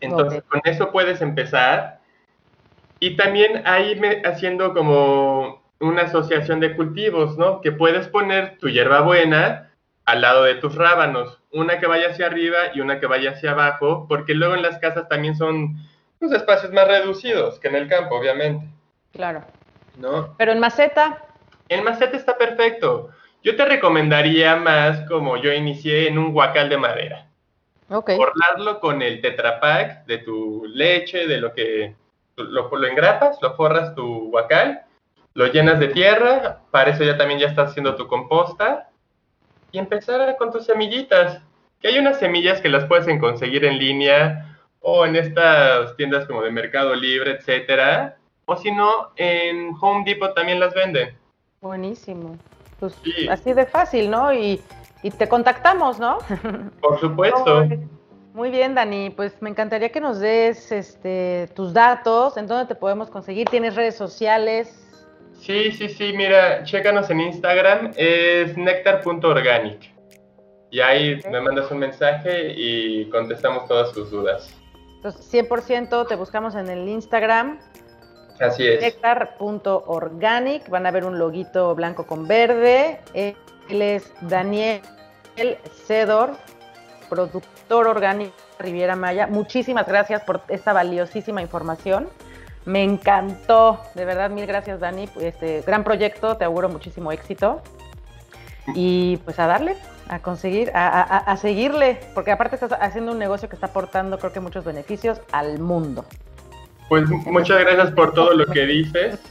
Entonces, 0.00 0.42
con 0.48 0.60
eso 0.64 0.90
puedes 0.90 1.22
empezar. 1.22 2.00
Y 3.00 3.16
también 3.16 3.62
ahí 3.66 3.98
me, 3.98 4.22
haciendo 4.24 4.74
como 4.74 5.62
una 5.80 6.02
asociación 6.02 6.60
de 6.60 6.76
cultivos, 6.76 7.38
¿no? 7.38 7.60
Que 7.60 7.72
puedes 7.72 8.08
poner 8.08 8.58
tu 8.58 8.68
hierbabuena 8.68 9.70
al 10.04 10.20
lado 10.20 10.44
de 10.44 10.56
tus 10.56 10.74
rábanos, 10.74 11.40
una 11.50 11.78
que 11.80 11.86
vaya 11.86 12.10
hacia 12.10 12.26
arriba 12.26 12.58
y 12.74 12.80
una 12.80 13.00
que 13.00 13.06
vaya 13.06 13.30
hacia 13.30 13.52
abajo, 13.52 14.06
porque 14.08 14.34
luego 14.34 14.54
en 14.54 14.62
las 14.62 14.78
casas 14.78 15.08
también 15.08 15.36
son 15.36 15.76
los 16.20 16.32
espacios 16.32 16.72
más 16.72 16.86
reducidos 16.86 17.58
que 17.58 17.68
en 17.68 17.76
el 17.76 17.88
campo, 17.88 18.16
obviamente. 18.16 18.66
Claro. 19.12 19.44
¿No? 19.96 20.34
Pero 20.36 20.52
en 20.52 20.60
maceta. 20.60 21.24
En 21.68 21.84
maceta 21.84 22.16
está 22.16 22.36
perfecto. 22.36 23.10
Yo 23.42 23.56
te 23.56 23.64
recomendaría 23.64 24.56
más 24.56 25.00
como 25.08 25.36
yo 25.36 25.52
inicié 25.52 26.08
en 26.08 26.18
un 26.18 26.32
guacal 26.32 26.68
de 26.68 26.78
madera. 26.78 27.28
Ok. 27.88 28.12
Forrarlo 28.16 28.80
con 28.80 29.02
el 29.02 29.20
tetrapack 29.20 30.06
de 30.06 30.18
tu 30.18 30.64
leche, 30.66 31.26
de 31.26 31.38
lo 31.38 31.52
que 31.52 31.94
lo, 32.36 32.68
lo 32.76 32.86
engrapas, 32.86 33.38
lo 33.40 33.54
forras 33.54 33.94
tu 33.94 34.30
guacal, 34.30 34.82
lo 35.34 35.46
llenas 35.46 35.78
de 35.78 35.88
tierra, 35.88 36.60
para 36.70 36.90
eso 36.90 37.04
ya 37.04 37.16
también 37.16 37.40
ya 37.40 37.48
estás 37.48 37.70
haciendo 37.70 37.96
tu 37.96 38.08
composta 38.08 38.90
y 39.74 39.78
empezar 39.78 40.36
con 40.36 40.52
tus 40.52 40.66
semillitas. 40.66 41.42
Que 41.80 41.88
hay 41.88 41.98
unas 41.98 42.20
semillas 42.20 42.60
que 42.60 42.68
las 42.68 42.84
puedes 42.84 43.06
conseguir 43.18 43.64
en 43.64 43.76
línea 43.78 44.56
o 44.80 45.04
en 45.04 45.16
estas 45.16 45.96
tiendas 45.96 46.26
como 46.26 46.42
de 46.42 46.52
Mercado 46.52 46.94
Libre, 46.94 47.32
etcétera. 47.32 48.16
O 48.46 48.56
si 48.56 48.70
no, 48.70 49.10
en 49.16 49.74
Home 49.80 50.04
Depot 50.06 50.32
también 50.32 50.60
las 50.60 50.72
venden. 50.74 51.16
Buenísimo. 51.60 52.38
Pues 52.78 52.96
así 53.28 53.52
de 53.52 53.66
fácil, 53.66 54.10
¿no? 54.10 54.32
Y, 54.32 54.60
y 55.02 55.10
te 55.10 55.28
contactamos, 55.28 55.98
¿no? 55.98 56.18
Por 56.80 57.00
supuesto. 57.00 57.66
Muy 58.32 58.50
bien, 58.50 58.76
Dani. 58.76 59.10
Pues 59.10 59.42
me 59.42 59.50
encantaría 59.50 59.90
que 59.90 60.00
nos 60.00 60.20
des 60.20 60.70
este, 60.70 61.48
tus 61.56 61.72
datos, 61.72 62.36
en 62.36 62.46
dónde 62.46 62.66
te 62.66 62.76
podemos 62.76 63.10
conseguir. 63.10 63.48
¿Tienes 63.48 63.74
redes 63.74 63.96
sociales? 63.96 65.04
Sí, 65.44 65.72
sí, 65.72 65.90
sí, 65.90 66.14
mira, 66.16 66.64
chécanos 66.64 67.10
en 67.10 67.20
Instagram, 67.20 67.92
es 67.96 68.56
nectar.organic. 68.56 69.92
Y 70.70 70.80
ahí 70.80 71.20
me 71.30 71.38
mandas 71.38 71.70
un 71.70 71.80
mensaje 71.80 72.54
y 72.56 73.10
contestamos 73.10 73.68
todas 73.68 73.92
tus 73.92 74.10
dudas. 74.10 74.48
Entonces, 74.96 75.30
100% 75.30 76.08
te 76.08 76.16
buscamos 76.16 76.54
en 76.54 76.70
el 76.70 76.88
Instagram. 76.88 77.60
Así 78.40 78.66
es. 78.66 78.80
Nectar.organic. 78.80 80.66
Van 80.70 80.86
a 80.86 80.90
ver 80.90 81.04
un 81.04 81.18
loguito 81.18 81.74
blanco 81.74 82.06
con 82.06 82.26
verde. 82.26 83.00
Él 83.12 83.36
es 83.68 84.14
Daniel 84.22 84.80
Cedor, 85.86 86.38
productor 87.10 87.86
orgánico 87.86 88.32
Riviera 88.58 88.96
Maya. 88.96 89.26
Muchísimas 89.26 89.86
gracias 89.86 90.24
por 90.24 90.40
esta 90.48 90.72
valiosísima 90.72 91.42
información. 91.42 92.08
Me 92.64 92.82
encantó, 92.82 93.80
de 93.94 94.04
verdad, 94.04 94.30
mil 94.30 94.46
gracias 94.46 94.80
Dani, 94.80 95.08
este 95.20 95.62
gran 95.66 95.84
proyecto, 95.84 96.36
te 96.36 96.44
auguro 96.44 96.68
muchísimo 96.68 97.12
éxito. 97.12 97.62
Y 98.74 99.18
pues 99.18 99.38
a 99.38 99.46
darle, 99.46 99.76
a 100.08 100.20
conseguir, 100.20 100.70
a, 100.74 101.36
seguirle, 101.36 102.00
porque 102.14 102.32
aparte 102.32 102.56
estás 102.56 102.72
haciendo 102.72 103.12
un 103.12 103.18
negocio 103.18 103.48
que 103.50 103.56
está 103.56 103.66
aportando 103.66 104.18
creo 104.18 104.32
que 104.32 104.40
muchos 104.40 104.64
beneficios 104.64 105.20
al 105.32 105.58
mundo. 105.58 106.06
Pues 106.88 107.08
muchas 107.26 107.60
gracias 107.60 107.90
por 107.90 108.14
todo 108.14 108.32
lo 108.34 108.46
que 108.46 108.66
dices. 108.66 109.20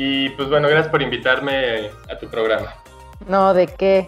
Y 0.00 0.28
pues 0.30 0.48
bueno, 0.48 0.68
gracias 0.68 0.92
por 0.92 1.02
invitarme 1.02 1.90
a 2.08 2.16
tu 2.16 2.28
programa. 2.28 2.72
No, 3.26 3.52
de 3.52 3.66
qué. 3.66 4.06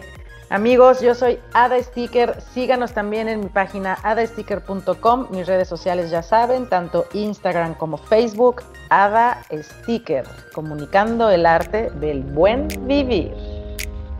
Amigos, 0.51 0.99
yo 0.99 1.15
soy 1.15 1.39
Ada 1.53 1.81
Sticker. 1.81 2.41
Síganos 2.41 2.91
también 2.91 3.29
en 3.29 3.39
mi 3.39 3.45
página 3.45 3.97
adasticker.com. 4.03 5.27
Mis 5.31 5.47
redes 5.47 5.69
sociales 5.69 6.11
ya 6.11 6.21
saben, 6.21 6.67
tanto 6.67 7.05
Instagram 7.13 7.73
como 7.75 7.95
Facebook. 7.95 8.61
Ada 8.89 9.43
Sticker, 9.49 10.25
comunicando 10.53 11.29
el 11.29 11.45
arte 11.45 11.89
del 12.01 12.23
buen 12.23 12.67
vivir. 12.85 13.31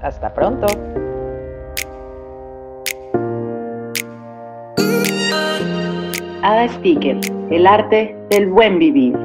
Hasta 0.02 0.34
pronto. 0.34 0.68
Ada 6.44 6.70
Sticker, 6.70 7.20
el 7.50 7.68
arte 7.68 8.16
del 8.30 8.48
buen 8.48 8.80
vivir. 8.80 9.18